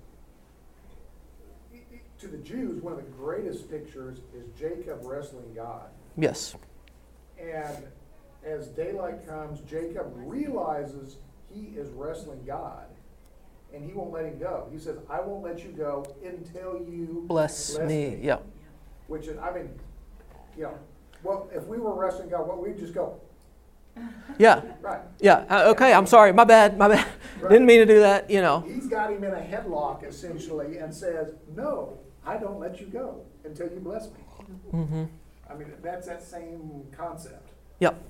i- 1.73 1.77
i- 1.93 2.01
to 2.19 2.27
the 2.27 2.38
Jews, 2.38 2.81
one 2.81 2.93
of 2.93 2.97
the 3.03 3.12
greatest 3.12 3.69
pictures 3.69 4.19
is 4.33 4.47
Jacob 4.57 4.99
wrestling 5.03 5.53
God. 5.53 5.89
Yes. 6.17 6.55
And 7.39 7.88
as 8.45 8.67
daylight 8.69 9.27
comes, 9.27 9.59
Jacob 9.62 10.12
realizes 10.15 11.17
he 11.49 11.73
is 11.77 11.89
wrestling 11.91 12.43
God, 12.45 12.88
and 13.73 13.83
he 13.83 13.93
won't 13.93 14.12
let 14.12 14.25
him 14.25 14.38
go. 14.39 14.67
He 14.71 14.77
says, 14.79 14.97
I 15.09 15.19
won't 15.21 15.43
let 15.43 15.63
you 15.63 15.71
go 15.71 16.05
until 16.23 16.79
you 16.88 17.25
Bless 17.27 17.77
me. 17.79 18.15
Yeah. 18.21 18.39
Which 19.07 19.27
is, 19.27 19.38
I 19.38 19.53
mean, 19.53 19.69
you 20.55 20.63
know, 20.63 20.77
well, 21.23 21.49
if 21.53 21.65
we 21.67 21.77
were 21.79 21.93
wrestling 21.93 22.29
God, 22.29 22.47
what, 22.47 22.59
we'd 22.62 22.77
just 22.77 22.93
go, 22.93 23.19
Yeah. 24.39 24.62
right. 24.82 25.01
Yeah. 25.19 25.45
Uh, 25.49 25.71
okay. 25.71 25.93
I'm 25.93 26.08
sorry. 26.08 26.34
My 26.34 26.43
bad. 26.43 26.77
My 26.77 26.88
bad. 26.88 27.06
Didn't 27.41 27.65
mean 27.65 27.79
to 27.79 27.86
do 27.86 27.99
that. 27.99 28.29
You 28.29 28.41
know. 28.41 28.62
He's 28.62 28.88
got 28.88 29.12
him 29.12 29.23
in 29.23 29.32
a 29.32 29.38
headlock 29.38 30.03
essentially 30.03 30.77
and 30.77 30.93
says, 30.93 31.34
No, 31.56 31.99
I 32.25 32.38
don't 32.38 32.60
let 32.60 32.79
you 32.79 32.88
go 32.88 33.21
until 33.43 33.69
you 33.69 33.79
bless 33.79 34.08
me. 34.08 34.19
Mm-hmm. 34.73 35.03
I 35.49 35.56
mean, 35.56 35.71
that's 35.82 36.08
that 36.08 36.23
same 36.23 36.84
concept. 36.95 37.51
Yep. 37.79 38.01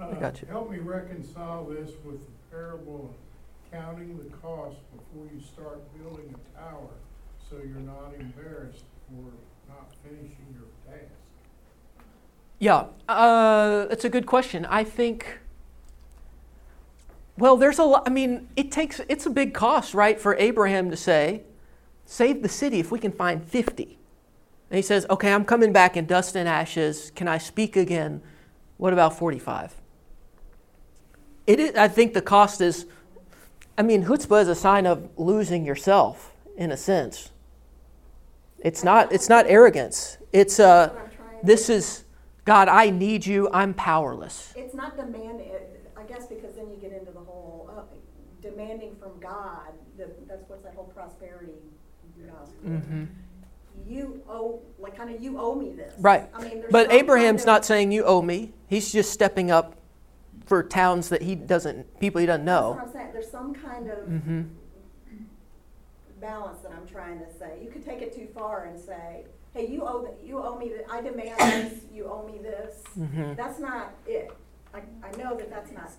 Uh, 0.00 0.14
got 0.14 0.40
you. 0.40 0.48
Help 0.48 0.70
me 0.70 0.78
reconcile 0.78 1.64
this 1.64 1.90
with 2.04 2.20
the 2.24 2.32
parable 2.50 3.10
of 3.10 3.72
counting 3.72 4.16
the 4.16 4.36
cost 4.36 4.76
before 4.92 5.26
you 5.34 5.40
start 5.40 5.80
building 5.98 6.34
a 6.34 6.58
tower, 6.58 6.88
so 7.50 7.56
you're 7.56 7.80
not 7.80 8.14
embarrassed 8.18 8.84
for 9.08 9.32
not 9.68 9.92
finishing 10.02 10.54
your 10.54 10.68
task. 10.86 11.17
Yeah. 12.58 12.86
Uh, 13.08 13.86
that's 13.86 14.04
a 14.04 14.08
good 14.08 14.26
question. 14.26 14.64
I 14.66 14.84
think. 14.84 15.38
Well, 17.36 17.56
there's 17.56 17.78
a 17.78 17.84
lot. 17.84 18.02
I 18.06 18.10
mean, 18.10 18.48
it 18.56 18.72
takes. 18.72 19.00
It's 19.08 19.26
a 19.26 19.30
big 19.30 19.54
cost, 19.54 19.94
right, 19.94 20.20
for 20.20 20.34
Abraham 20.36 20.90
to 20.90 20.96
say, 20.96 21.42
"Save 22.04 22.42
the 22.42 22.48
city 22.48 22.80
if 22.80 22.90
we 22.90 22.98
can 22.98 23.12
find 23.12 23.44
50." 23.44 23.98
And 24.70 24.76
he 24.76 24.82
says, 24.82 25.06
"Okay, 25.08 25.32
I'm 25.32 25.44
coming 25.44 25.72
back 25.72 25.96
in 25.96 26.04
dust 26.06 26.36
and 26.36 26.48
ashes. 26.48 27.12
Can 27.14 27.28
I 27.28 27.38
speak 27.38 27.76
again? 27.76 28.22
What 28.76 28.92
about 28.92 29.16
45?" 29.16 29.74
It 31.46 31.60
is, 31.60 31.74
I 31.76 31.88
think 31.88 32.12
the 32.12 32.22
cost 32.22 32.60
is. 32.60 32.86
I 33.78 33.82
mean, 33.82 34.04
chutzpah 34.04 34.42
is 34.42 34.48
a 34.48 34.56
sign 34.56 34.84
of 34.86 35.08
losing 35.16 35.64
yourself, 35.64 36.34
in 36.56 36.72
a 36.72 36.76
sense. 36.76 37.30
It's 38.58 38.82
not. 38.82 39.12
It's 39.12 39.28
not 39.28 39.46
arrogance. 39.46 40.18
It's 40.32 40.58
uh, 40.58 40.88
That's 40.88 40.94
what 40.96 41.40
to- 41.40 41.46
this 41.46 41.70
is 41.70 42.04
God. 42.48 42.68
I 42.68 42.90
need 42.90 43.24
you. 43.26 43.48
I'm 43.52 43.74
powerless. 43.74 44.52
It's 44.56 44.74
not 44.74 44.96
demand, 44.96 45.40
it- 45.40 45.74
I 45.96 46.02
guess 46.04 46.26
because 46.26 46.54
then 46.56 46.70
you 46.70 46.76
get 46.76 46.92
into 46.92 47.12
the 47.12 47.20
whole, 47.20 47.70
uh, 47.76 47.82
demanding 48.40 48.96
from 48.96 49.18
God, 49.20 49.72
that, 49.98 50.26
that's 50.28 50.48
what's 50.48 50.62
that 50.64 50.74
whole 50.74 50.84
prosperity 50.86 51.52
gospel. 52.26 52.54
Mm-hmm. 52.66 53.04
You 53.86 54.22
owe, 54.28 54.60
like 54.78 54.96
kinda 54.96 55.14
you 55.18 55.38
owe 55.38 55.54
me 55.54 55.72
this. 55.72 55.94
Right. 55.98 56.28
I 56.34 56.42
mean, 56.42 56.64
But 56.70 56.88
kind 56.88 57.00
Abraham's 57.00 57.42
of- 57.42 57.46
not 57.46 57.64
saying 57.64 57.92
you 57.92 58.04
owe 58.04 58.22
me. 58.22 58.52
He's 58.68 58.90
just 58.92 59.12
stepping 59.12 59.50
up 59.50 59.76
for 60.46 60.62
towns 60.62 61.10
that 61.10 61.22
he 61.22 61.34
doesn't, 61.34 62.00
people 62.00 62.20
he 62.20 62.26
doesn't 62.26 62.44
That's 62.46 62.60
know. 62.62 62.70
what 62.72 62.86
I'm 62.86 62.92
saying, 62.92 63.08
there's 63.12 63.30
some 63.30 63.54
kind 63.54 63.90
of 63.90 63.98
Mm-hmm. 64.08 64.42
Balance 66.20 66.60
that 66.60 66.72
I'm 66.72 66.86
trying 66.86 67.18
to 67.20 67.32
say. 67.38 67.58
You 67.62 67.70
could 67.70 67.84
take 67.84 68.02
it 68.02 68.14
too 68.14 68.28
far 68.34 68.64
and 68.64 68.78
say, 68.78 69.24
hey, 69.54 69.66
you 69.66 69.82
owe, 69.82 70.02
th- 70.02 70.16
you 70.24 70.38
owe 70.42 70.56
me, 70.58 70.68
th- 70.68 70.82
I 70.90 71.00
demand 71.00 71.38
this, 71.38 71.80
you 71.92 72.04
owe 72.06 72.26
me 72.26 72.38
this. 72.38 72.82
Mm-hmm. 72.98 73.34
That's 73.34 73.58
not 73.58 73.94
it. 74.06 74.30
I, 74.74 74.80
I 75.02 75.10
know 75.16 75.36
that 75.36 75.50
that's 75.50 75.72
not 75.72 75.90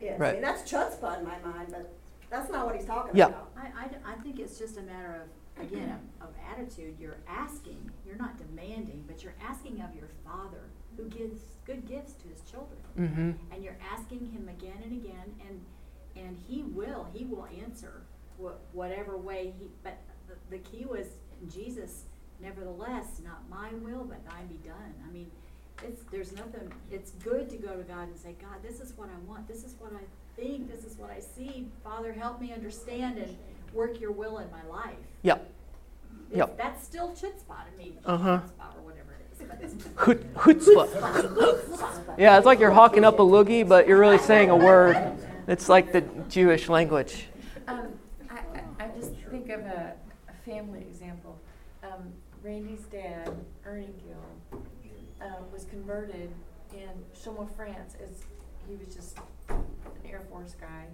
it. 0.00 0.20
I 0.20 0.32
mean, 0.32 0.42
that's 0.42 0.70
chutzpah 0.70 1.18
in 1.18 1.24
my 1.24 1.38
mind, 1.40 1.68
but 1.70 1.92
that's 2.30 2.50
not 2.50 2.66
what 2.66 2.76
he's 2.76 2.84
talking 2.84 3.16
Yeah. 3.16 3.26
about. 3.26 3.52
I 3.56 4.14
think 4.22 4.38
it's 4.38 4.58
just 4.58 4.76
a 4.78 4.82
matter 4.82 5.22
of, 5.22 5.64
again, 5.64 5.98
of, 6.20 6.28
of 6.28 6.34
attitude. 6.52 6.96
You're 7.00 7.18
asking, 7.28 7.90
you're 8.06 8.16
not 8.16 8.36
demanding, 8.36 9.04
but 9.06 9.22
you're 9.22 9.34
asking 9.42 9.80
of 9.80 9.94
your 9.94 10.08
father 10.24 10.64
who 10.96 11.04
gives 11.04 11.40
good 11.64 11.86
gifts 11.86 12.14
to 12.14 12.28
his 12.28 12.40
children. 12.50 12.78
Mm-hmm. 12.98 13.54
And 13.54 13.64
you're 13.64 13.78
asking 13.92 14.30
him 14.32 14.48
again 14.48 14.76
and 14.82 14.92
again, 14.92 15.34
and, 15.48 15.60
and 16.16 16.36
he 16.46 16.62
will, 16.64 17.06
he 17.12 17.24
will 17.24 17.46
answer 17.62 18.02
wha- 18.38 18.52
whatever 18.72 19.16
way 19.16 19.52
he, 19.58 19.66
but 19.82 19.98
the, 20.28 20.34
the 20.56 20.58
key 20.58 20.84
was 20.84 21.06
Jesus, 21.52 22.04
nevertheless, 22.40 23.20
not 23.24 23.48
my 23.50 23.70
will, 23.82 24.04
but 24.04 24.24
thine 24.28 24.46
be 24.46 24.58
done. 24.66 24.94
I 25.06 25.12
mean, 25.12 25.30
it's, 25.84 26.02
there's 26.10 26.32
nothing, 26.32 26.72
it's 26.90 27.12
good 27.22 27.48
to 27.50 27.56
go 27.56 27.76
to 27.76 27.82
God 27.82 28.08
and 28.08 28.16
say, 28.18 28.34
God, 28.40 28.56
this 28.62 28.80
is 28.80 28.92
what 28.96 29.08
I 29.08 29.28
want, 29.30 29.46
this 29.46 29.64
is 29.64 29.74
what 29.78 29.92
I 29.92 30.40
think, 30.40 30.70
this 30.70 30.84
is 30.84 30.96
what 30.98 31.10
I 31.10 31.20
see. 31.20 31.68
Father, 31.84 32.12
help 32.12 32.40
me 32.40 32.52
understand 32.52 33.18
and 33.18 33.36
work 33.72 34.00
your 34.00 34.10
will 34.12 34.38
in 34.38 34.48
my 34.50 34.64
life. 34.70 34.96
Yep. 35.22 35.36
It's- 35.36 35.52
Yep. 36.30 36.58
That's 36.58 36.84
still 36.84 37.08
chutzpah 37.12 37.64
to 37.70 37.78
me, 37.78 37.94
Uh-huh. 38.04 38.40
chutzpah 38.40 38.76
or 38.76 38.82
whatever 38.82 39.14
it 39.14 39.64
is. 39.64 39.72
Chut- 39.96 40.34
Chutzpah. 40.34 42.18
Yeah, 42.18 42.36
it's 42.36 42.44
like 42.44 42.58
you're 42.60 42.70
hawking 42.70 43.02
up 43.04 43.18
a 43.18 43.22
loogie, 43.22 43.66
but 43.66 43.88
you're 43.88 43.98
really 43.98 44.18
saying 44.18 44.50
a 44.50 44.56
word. 44.56 44.96
It's 45.46 45.70
like 45.70 45.90
the 45.92 46.02
Jewish 46.28 46.68
language. 46.68 47.28
Um, 47.66 47.88
think 49.48 49.60
of 49.60 49.66
a, 49.66 49.94
a 50.28 50.32
family 50.44 50.80
example. 50.80 51.38
Um, 51.82 52.12
Randy's 52.42 52.84
dad, 52.92 53.34
Ernie 53.64 53.94
Gill, 54.04 54.60
um, 55.22 55.50
was 55.52 55.64
converted 55.64 56.30
in 56.74 56.90
Chaumont, 57.14 57.54
France, 57.56 57.96
as 58.02 58.24
he 58.68 58.76
was 58.76 58.94
just 58.94 59.18
an 59.48 59.64
Air 60.04 60.20
Force 60.30 60.54
guy. 60.60 60.84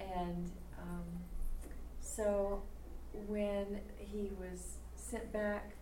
And, 0.00 0.50
um, 0.80 1.04
so 2.00 2.62
when 3.28 3.80
he 3.98 4.30
was 4.40 4.78
sent 4.94 5.30
back, 5.32 5.72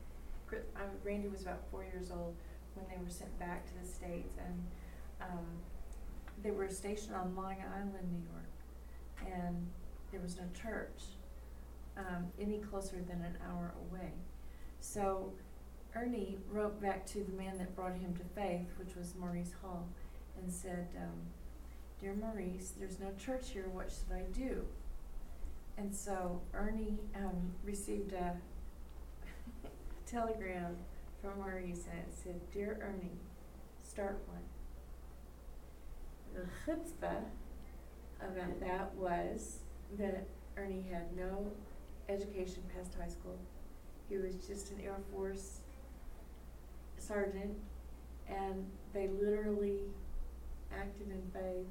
uh, 0.53 0.81
Randy 1.05 1.29
was 1.29 1.43
about 1.43 1.61
four 1.71 1.85
years 1.85 2.11
old 2.11 2.35
when 2.75 2.85
they 2.89 3.03
were 3.03 3.11
sent 3.11 3.37
back 3.39 3.65
to 3.67 3.73
the 3.81 3.87
States 3.87 4.37
and, 4.39 5.31
um, 5.31 5.47
they 6.43 6.51
were 6.51 6.69
stationed 6.69 7.15
on 7.15 7.37
Long 7.37 7.57
Island, 7.77 8.09
New 8.11 8.25
York 8.33 9.39
and 9.45 9.69
there 10.11 10.21
was 10.21 10.37
no 10.37 10.43
church 10.61 11.03
um, 11.97 12.27
any 12.41 12.59
closer 12.59 12.97
than 12.97 13.23
an 13.23 13.37
hour 13.49 13.75
away. 13.89 14.13
So 14.81 15.33
Ernie 15.95 16.39
wrote 16.51 16.81
back 16.81 17.07
to 17.07 17.23
the 17.23 17.33
man 17.33 17.59
that 17.59 17.75
brought 17.77 17.95
him 17.95 18.15
to 18.15 18.25
faith, 18.35 18.69
which 18.79 18.97
was 18.97 19.15
Maurice 19.19 19.53
Hall, 19.63 19.89
and 20.39 20.51
said, 20.51 20.89
um, 20.97 21.21
Dear 22.01 22.15
Maurice, 22.15 22.73
there's 22.79 22.99
no 22.99 23.13
church 23.19 23.51
here, 23.51 23.69
what 23.73 23.91
should 23.91 24.17
I 24.17 24.23
do? 24.33 24.65
And 25.79 25.95
so 25.95 26.41
Ernie 26.53 26.99
um, 27.17 27.53
received 27.65 28.13
a 28.13 28.37
telegram 30.07 30.77
from 31.21 31.39
Maurice 31.39 31.87
and 31.91 32.01
it 32.01 32.13
said, 32.13 32.41
Dear 32.53 32.79
Ernie, 32.83 33.19
start 33.83 34.19
one. 34.27 34.43
The 36.35 36.73
chutzpah 36.73 37.23
about 38.21 38.61
that 38.61 38.95
was 38.95 39.59
that 39.99 40.27
Ernie 40.57 40.85
had 40.91 41.17
no 41.17 41.53
education 42.09 42.63
past 42.77 42.95
high 43.01 43.09
school. 43.09 43.39
He 44.09 44.17
was 44.19 44.35
just 44.47 44.71
an 44.73 44.79
Air 44.85 44.97
Force 45.13 45.61
sergeant, 46.99 47.57
and 48.29 48.65
they 48.93 49.09
literally 49.09 49.79
acted 50.75 51.09
in 51.11 51.23
faith 51.33 51.67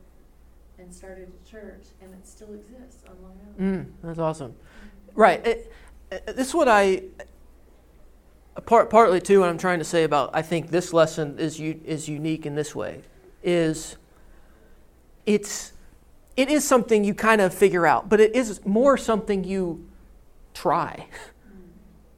and 0.79 0.93
started 0.93 1.29
a 1.29 1.49
church, 1.49 1.83
and 2.01 2.11
it 2.13 2.25
still 2.27 2.53
exists 2.53 3.03
on 3.07 3.21
Long 3.21 3.37
Island. 3.59 3.87
Mm, 4.01 4.07
that's 4.07 4.19
awesome. 4.19 4.55
Right. 5.15 5.45
It, 5.45 5.71
it- 6.11 6.25
this 6.35 6.47
is 6.49 6.53
what 6.53 6.67
I 6.67 7.03
part 8.65 8.89
partly 8.89 9.21
too. 9.21 9.39
What 9.39 9.49
I'm 9.49 9.57
trying 9.57 9.79
to 9.79 9.85
say 9.85 10.03
about 10.03 10.31
I 10.33 10.41
think 10.41 10.69
this 10.71 10.91
lesson 10.91 11.39
is 11.39 11.57
u- 11.59 11.79
is 11.85 12.09
unique 12.09 12.45
in 12.45 12.55
this 12.55 12.75
way 12.75 13.01
is 13.43 13.95
it's 15.25 15.71
it 16.35 16.49
is 16.49 16.67
something 16.67 17.03
you 17.05 17.13
kind 17.13 17.39
of 17.41 17.53
figure 17.53 17.85
out, 17.87 18.09
but 18.09 18.19
it 18.19 18.35
is 18.35 18.63
more 18.65 18.97
something 18.97 19.43
you 19.45 19.87
try. 20.53 21.07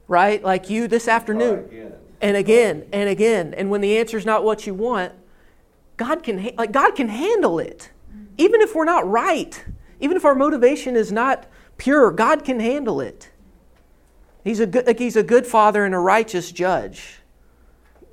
Right? 0.06 0.42
Like 0.42 0.68
you 0.68 0.86
this 0.88 1.08
afternoon 1.08 1.64
again. 1.64 1.92
and 2.20 2.36
again 2.36 2.86
and 2.92 3.08
again 3.08 3.54
and 3.54 3.70
when 3.70 3.80
the 3.80 3.96
answer's 3.98 4.26
not 4.26 4.44
what 4.44 4.66
you 4.66 4.74
want 4.74 5.12
god 5.96 6.22
can 6.22 6.38
ha- 6.38 6.54
like 6.58 6.72
god 6.72 6.94
can 6.94 7.08
handle 7.08 7.58
it 7.58 7.90
even 8.36 8.60
if 8.60 8.74
we're 8.74 8.84
not 8.84 9.08
right 9.08 9.64
even 10.00 10.16
if 10.16 10.24
our 10.24 10.34
motivation 10.34 10.94
is 10.96 11.10
not 11.10 11.46
pure 11.76 12.10
god 12.10 12.44
can 12.44 12.60
handle 12.60 13.00
it 13.00 13.30
he's 14.42 14.60
a 14.60 14.66
good 14.66 14.86
like 14.86 14.98
he's 14.98 15.16
a 15.16 15.22
good 15.22 15.46
father 15.46 15.84
and 15.84 15.94
a 15.94 15.98
righteous 15.98 16.52
judge 16.52 17.20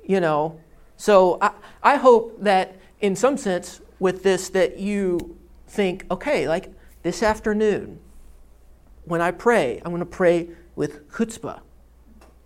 you 0.04 0.18
know 0.20 0.58
so 0.96 1.38
i, 1.40 1.50
I 1.82 1.96
hope 1.96 2.42
that 2.42 2.76
in 3.00 3.14
some 3.16 3.36
sense 3.36 3.80
with 3.98 4.22
this 4.22 4.48
that 4.50 4.78
you 4.78 5.36
think 5.66 6.06
okay 6.10 6.48
like 6.48 6.72
this 7.02 7.22
afternoon 7.22 7.98
when 9.04 9.20
i 9.20 9.30
pray 9.30 9.80
i'm 9.84 9.90
going 9.90 10.00
to 10.00 10.06
pray 10.06 10.48
with 10.74 11.10
chutzpah 11.10 11.60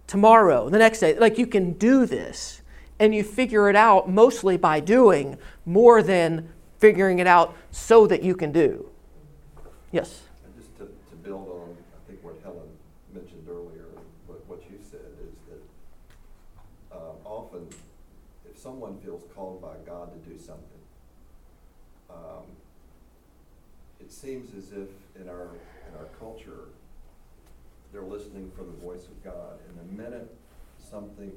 tomorrow, 0.06 0.68
the 0.68 0.78
next 0.78 1.00
day. 1.00 1.18
Like 1.18 1.38
you 1.38 1.46
can 1.46 1.72
do 1.72 2.06
this. 2.06 2.62
And 2.98 3.14
you 3.14 3.22
figure 3.22 3.68
it 3.68 3.76
out 3.76 4.08
mostly 4.08 4.56
by 4.56 4.80
doing 4.80 5.36
more 5.66 6.02
than 6.02 6.48
figuring 6.78 7.18
it 7.18 7.26
out 7.26 7.54
so 7.70 8.06
that 8.06 8.22
you 8.22 8.34
can 8.34 8.52
do. 8.52 8.88
Yes. 9.92 10.22
And 10.44 10.56
just 10.56 10.74
to, 10.78 10.84
to 10.84 11.16
build 11.22 11.46
on, 11.48 11.76
I 11.76 12.08
think 12.08 12.24
what 12.24 12.36
Helen 12.42 12.68
mentioned 13.12 13.46
earlier, 13.50 13.84
what, 14.26 14.46
what 14.48 14.62
you 14.70 14.78
said 14.90 15.00
is 15.22 15.34
that 15.50 16.96
um, 16.96 17.16
often 17.26 17.68
if 18.50 18.58
someone 18.58 18.98
feels 19.00 19.24
called 19.34 19.60
by 19.60 19.74
God 19.84 20.10
to 20.12 20.30
do 20.30 20.38
something, 20.38 20.64
um, 22.08 22.44
it 24.00 24.10
seems 24.10 24.54
as 24.56 24.72
if 24.72 24.88
in 25.20 25.28
our, 25.28 25.48
our 25.98 26.06
culture, 26.18 26.68
they're 27.92 28.02
listening 28.02 28.50
for 28.56 28.64
the 28.64 28.72
voice 28.72 29.06
of 29.06 29.22
God. 29.24 29.58
And 29.68 29.78
the 29.78 30.02
minute 30.02 30.34
something 30.78 31.32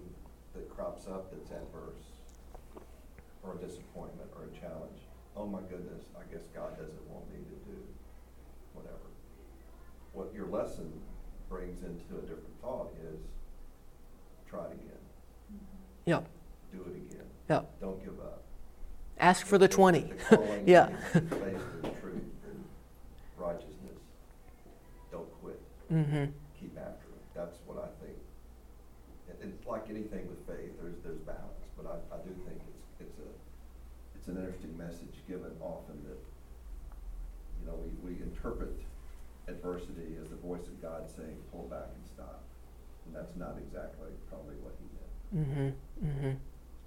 that 0.54 0.70
crops 0.70 1.08
up 1.08 1.32
that's 1.32 1.52
adverse, 1.52 2.04
or 3.44 3.56
a 3.56 3.58
disappointment, 3.58 4.30
or 4.36 4.44
a 4.46 4.60
challenge, 4.60 5.00
oh 5.38 5.46
my 5.48 5.62
goodness, 5.70 6.04
I 6.18 6.32
guess 6.34 6.44
God 6.54 6.78
doesn't 6.78 7.10
want 7.10 7.26
me 7.32 7.40
to 7.40 7.72
do 7.72 7.78
whatever. 8.74 8.96
What 10.14 10.34
your 10.34 10.48
lesson 10.48 10.92
brings 11.50 11.82
into 11.84 12.18
a 12.18 12.22
different 12.22 12.62
thought 12.62 12.94
is, 13.14 13.20
try 14.50 14.66
it 14.66 14.74
again, 14.74 15.60
Yep. 16.06 16.28
do 16.72 16.82
it 16.82 16.96
again, 16.98 17.26
Yep. 17.50 17.80
don't 17.80 18.04
give 18.04 18.20
up. 18.20 18.44
Ask 19.20 19.46
for 19.46 19.58
the 19.58 19.68
20. 19.68 20.12
The 20.30 20.64
yeah. 20.66 20.90
is 20.90 20.96
faith 21.14 21.32
and 21.84 22.02
truth 22.02 22.24
and 22.50 22.64
righteousness. 23.38 24.00
Don't 25.12 25.30
quit. 25.42 25.60
Mm-hmm. 25.92 26.26
Keep 26.60 26.78
after 26.78 27.08
it. 27.10 27.26
That's 27.36 27.58
what 27.66 27.78
I 27.78 27.90
think. 28.04 28.18
It's 29.42 29.66
like 29.66 29.90
anything 29.90 30.28
with 30.28 30.42
faith, 30.46 30.74
there's, 30.82 30.98
there's 31.04 31.20
balance, 31.20 31.64
but 31.78 31.86
I, 31.88 31.96
I 32.14 32.18
do 32.26 32.34
think 32.44 32.60
it's, 32.60 33.08
it's 33.08 33.20
a, 33.20 33.30
it's 34.16 34.28
an 34.28 34.38
interesting 34.38 34.78
message 34.78 35.16
given 35.28 35.52
often 35.62 35.96
that, 36.04 36.20
you 37.62 37.64
know, 37.68 37.78
we, 37.80 37.90
we 38.04 38.22
interpret 38.22 38.76
adversity 39.48 40.18
as 40.22 40.30
the 40.30 40.36
voice 40.36 40.68
of 40.68 40.82
God 40.82 41.10
saying, 41.10 41.38
pull 41.52 41.64
back 41.70 41.88
and 41.96 42.06
stop. 42.14 42.44
And 43.06 43.16
that's 43.16 43.36
not 43.38 43.56
exactly 43.66 44.10
probably 44.30 44.56
what 44.62 44.76
he 44.78 44.86
meant. 44.94 45.48
Mm-hmm. 45.48 46.08
Mm-hmm. 46.08 46.38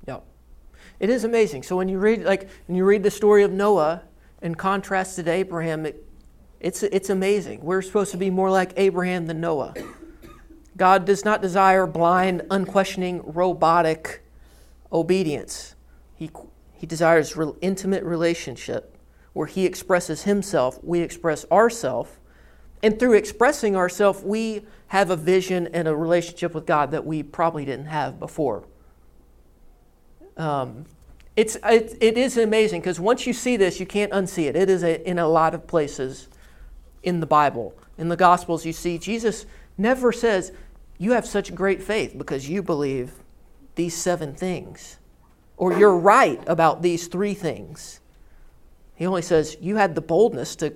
Yep. 0.06 0.24
It 1.00 1.10
is 1.10 1.24
amazing. 1.24 1.62
So 1.62 1.76
when 1.76 1.88
you 1.88 1.98
read 1.98 2.24
like 2.24 2.48
when 2.66 2.76
you 2.76 2.84
read 2.84 3.02
the 3.02 3.10
story 3.10 3.42
of 3.42 3.52
Noah 3.52 4.02
and 4.40 4.56
contrast 4.56 5.16
to 5.16 5.28
Abraham, 5.28 5.86
it, 5.86 6.04
it's 6.62 6.82
it's 6.82 7.10
amazing. 7.10 7.60
We're 7.62 7.82
supposed 7.82 8.12
to 8.12 8.16
be 8.16 8.30
more 8.30 8.50
like 8.50 8.72
Abraham 8.76 9.26
than 9.26 9.40
Noah. 9.40 9.74
God 10.76 11.04
does 11.04 11.24
not 11.24 11.42
desire 11.42 11.86
blind, 11.86 12.42
unquestioning, 12.50 13.20
robotic 13.24 14.22
obedience. 14.90 15.74
He 16.16 16.30
he 16.72 16.86
desires 16.86 17.36
real 17.36 17.56
intimate 17.60 18.04
relationship 18.04 18.96
where 19.32 19.46
he 19.46 19.66
expresses 19.66 20.22
himself, 20.22 20.78
we 20.82 21.00
express 21.00 21.44
ourselves, 21.50 22.10
and 22.82 22.98
through 22.98 23.14
expressing 23.14 23.76
ourselves, 23.76 24.22
we 24.22 24.66
have 24.88 25.10
a 25.10 25.16
vision 25.16 25.68
and 25.72 25.88
a 25.88 25.96
relationship 25.96 26.54
with 26.54 26.66
God 26.66 26.90
that 26.90 27.06
we 27.06 27.22
probably 27.22 27.64
didn't 27.64 27.86
have 27.86 28.18
before. 28.18 28.64
Um, 30.36 30.84
It's, 31.34 31.56
it, 31.64 31.96
it 32.00 32.18
is 32.18 32.36
amazing 32.36 32.82
because 32.82 33.00
once 33.00 33.26
you 33.26 33.32
see 33.32 33.56
this, 33.56 33.80
you 33.80 33.86
can't 33.86 34.12
unsee 34.12 34.48
it. 34.48 34.54
It 34.54 34.68
is 34.68 34.82
a, 34.82 35.08
in 35.08 35.18
a 35.18 35.26
lot 35.26 35.54
of 35.54 35.66
places 35.66 36.28
in 37.02 37.20
the 37.20 37.26
Bible. 37.26 37.74
In 37.98 38.08
the 38.08 38.16
Gospels, 38.16 38.64
you 38.64 38.72
see 38.72 38.98
Jesus 38.98 39.46
never 39.76 40.12
says, 40.12 40.52
You 40.98 41.12
have 41.12 41.26
such 41.26 41.54
great 41.54 41.82
faith 41.82 42.16
because 42.16 42.48
you 42.48 42.62
believe 42.62 43.12
these 43.74 43.96
seven 43.96 44.34
things, 44.34 44.98
or 45.56 45.78
you're 45.78 45.96
right 45.96 46.42
about 46.46 46.82
these 46.82 47.06
three 47.06 47.34
things. 47.34 48.00
He 48.94 49.06
only 49.06 49.22
says, 49.22 49.56
You 49.60 49.76
had 49.76 49.94
the 49.94 50.00
boldness 50.00 50.56
to 50.56 50.74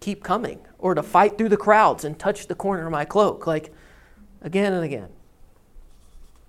keep 0.00 0.22
coming, 0.22 0.60
or 0.78 0.94
to 0.94 1.02
fight 1.02 1.38
through 1.38 1.48
the 1.48 1.56
crowds 1.56 2.04
and 2.04 2.18
touch 2.18 2.46
the 2.46 2.54
corner 2.54 2.86
of 2.86 2.92
my 2.92 3.04
cloak, 3.04 3.46
like 3.46 3.72
again 4.42 4.72
and 4.72 4.84
again. 4.84 5.08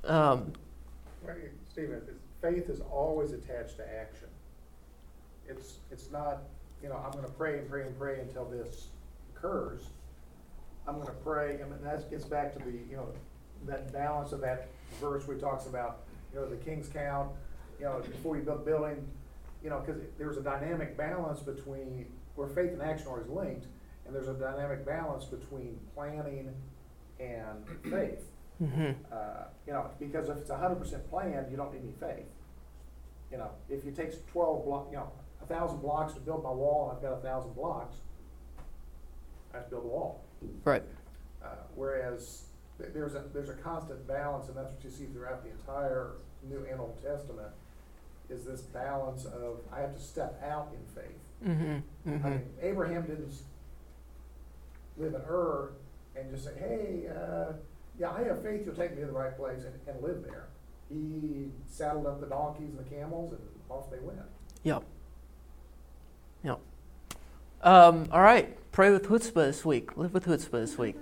Um, 0.04 0.54
Stephen, 1.70 2.02
faith 2.42 2.70
is 2.70 2.82
always 2.92 3.34
attached 3.34 3.78
to 3.78 3.84
action. 4.00 4.28
It's, 5.48 5.76
it's 5.92 6.10
not, 6.12 6.40
you 6.82 6.90
know, 6.90 6.96
I'm 6.96 7.12
gonna 7.12 7.28
pray 7.28 7.60
and 7.60 7.70
pray 7.70 7.84
and 7.84 7.98
pray 8.00 8.20
until 8.20 8.46
this 8.46 8.88
occurs. 9.38 9.84
I'm 10.88 11.00
gonna 11.00 11.12
pray, 11.24 11.58
I 11.60 11.62
and 11.64 11.84
that 11.84 12.10
gets 12.10 12.26
back 12.26 12.54
to 12.54 12.60
the, 12.60 12.72
you 12.72 12.96
know, 12.96 13.10
that 13.66 13.92
balance 13.92 14.32
of 14.32 14.42
that 14.42 14.70
verse 15.02 15.28
where 15.28 15.36
it 15.36 15.40
talks 15.42 15.66
about, 15.66 16.00
you 16.34 16.40
know, 16.40 16.48
the 16.48 16.56
king's 16.58 16.88
count, 16.88 17.30
you 17.80 17.86
know, 17.86 18.00
before 18.00 18.38
you 18.38 18.44
build 18.44 18.62
a 18.62 18.64
building, 18.64 19.06
you 19.64 19.70
know, 19.70 19.80
cause 19.80 19.96
there's 20.18 20.38
a 20.38 20.42
dynamic 20.42 20.96
balance 20.98 21.42
between, 21.42 22.06
where 22.36 22.48
faith 22.48 22.72
and 22.72 22.82
action 22.82 23.08
are 23.08 23.12
always 23.12 23.28
linked, 23.28 23.68
and 24.06 24.16
there's 24.16 24.30
a 24.30 24.34
dynamic 24.34 24.86
balance 24.86 25.26
between 25.26 25.78
planning 25.94 26.54
and 27.20 27.68
faith. 27.92 28.32
mhm. 28.62 28.96
Uh, 29.12 29.46
you 29.66 29.74
know, 29.74 29.90
because 30.00 30.30
if 30.30 30.38
it's 30.38 30.50
a 30.50 30.58
hundred 30.58 30.76
percent 30.78 31.08
planned, 31.10 31.52
you 31.52 31.58
don't 31.58 31.74
need 31.74 31.82
any 31.84 31.94
faith. 32.00 32.26
You 33.32 33.38
know, 33.40 33.52
if 33.70 33.86
it 33.86 33.96
takes 33.96 34.16
twelve 34.32 34.64
block, 34.66 34.88
you 34.90 34.98
know, 34.98 35.12
a 35.42 35.46
thousand 35.46 35.80
blocks 35.80 36.14
to 36.14 36.20
build 36.22 36.44
my 36.44 36.50
wall, 36.52 36.90
and 36.90 36.98
I've 36.98 37.04
got 37.04 37.14
a 37.18 37.22
thousand 37.22 37.54
blocks, 37.56 37.98
I 39.54 39.58
have 39.58 39.66
to 39.66 39.72
build 39.72 39.86
a 39.86 39.88
wall. 39.88 40.24
Right. 40.64 40.84
Uh, 41.44 41.48
whereas, 41.76 42.44
th- 42.78 42.92
there's 42.94 43.16
a, 43.16 43.24
there's 43.34 43.50
a 43.50 43.54
constant 43.54 44.06
balance, 44.08 44.48
and 44.48 44.58
that's 44.58 44.72
what 44.74 44.84
you 44.84 44.90
see 44.90 45.06
throughout 45.06 45.44
the 45.44 45.50
entire 45.52 46.12
New 46.50 46.66
and 46.70 46.80
Old 46.80 47.02
Testament, 47.04 47.50
is 48.30 48.44
this 48.46 48.62
balance 48.62 49.26
of, 49.26 49.60
I 49.72 49.80
have 49.82 49.96
to 49.96 50.02
step 50.02 50.42
out 50.46 50.70
in 50.74 51.02
faith. 51.02 51.18
Mm-hmm. 51.48 51.78
I 52.10 52.10
Mm-hmm. 52.10 52.30
mean, 52.30 52.42
Abraham 52.62 53.04
didn't 53.04 53.30
s- 53.30 53.44
live 54.98 55.14
in 55.14 55.22
Ur 55.22 55.72
and 56.16 56.30
just 56.32 56.46
say, 56.46 56.52
hey, 56.58 57.08
uh, 57.10 57.54
yeah, 58.00 58.12
I 58.12 58.24
have 58.24 58.42
faith 58.44 58.64
you'll 58.66 58.76
take 58.76 58.96
me 58.96 59.02
to 59.02 59.08
the 59.08 59.14
right 59.14 59.36
place 59.38 59.64
and, 59.64 59.74
and 59.88 60.04
live 60.04 60.24
there. 60.24 60.48
He 60.90 61.52
saddled 61.68 62.06
up 62.08 62.20
the 62.20 62.28
donkeys 62.28 62.70
and 62.76 62.80
the 62.80 62.90
camels 62.90 63.34
and 63.34 63.42
off 63.70 63.90
they 63.92 64.00
went. 64.00 64.20
Yep. 64.64 64.84
Yep. 66.44 66.60
Um, 67.62 68.08
all 68.12 68.22
right. 68.22 68.56
Pray 68.78 68.92
with 68.92 69.08
chutzpah 69.08 69.48
this 69.48 69.66
week. 69.66 69.98
Live 69.98 70.14
with 70.14 70.26
chutzpah 70.26 70.52
this 70.52 70.78
week. 70.78 70.98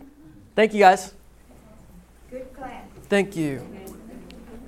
Thank 0.55 0.73
you, 0.73 0.79
guys. 0.79 1.13
Good 2.31 2.53
plan. 2.53 2.87
Thank 3.09 3.35
you. 3.35 3.67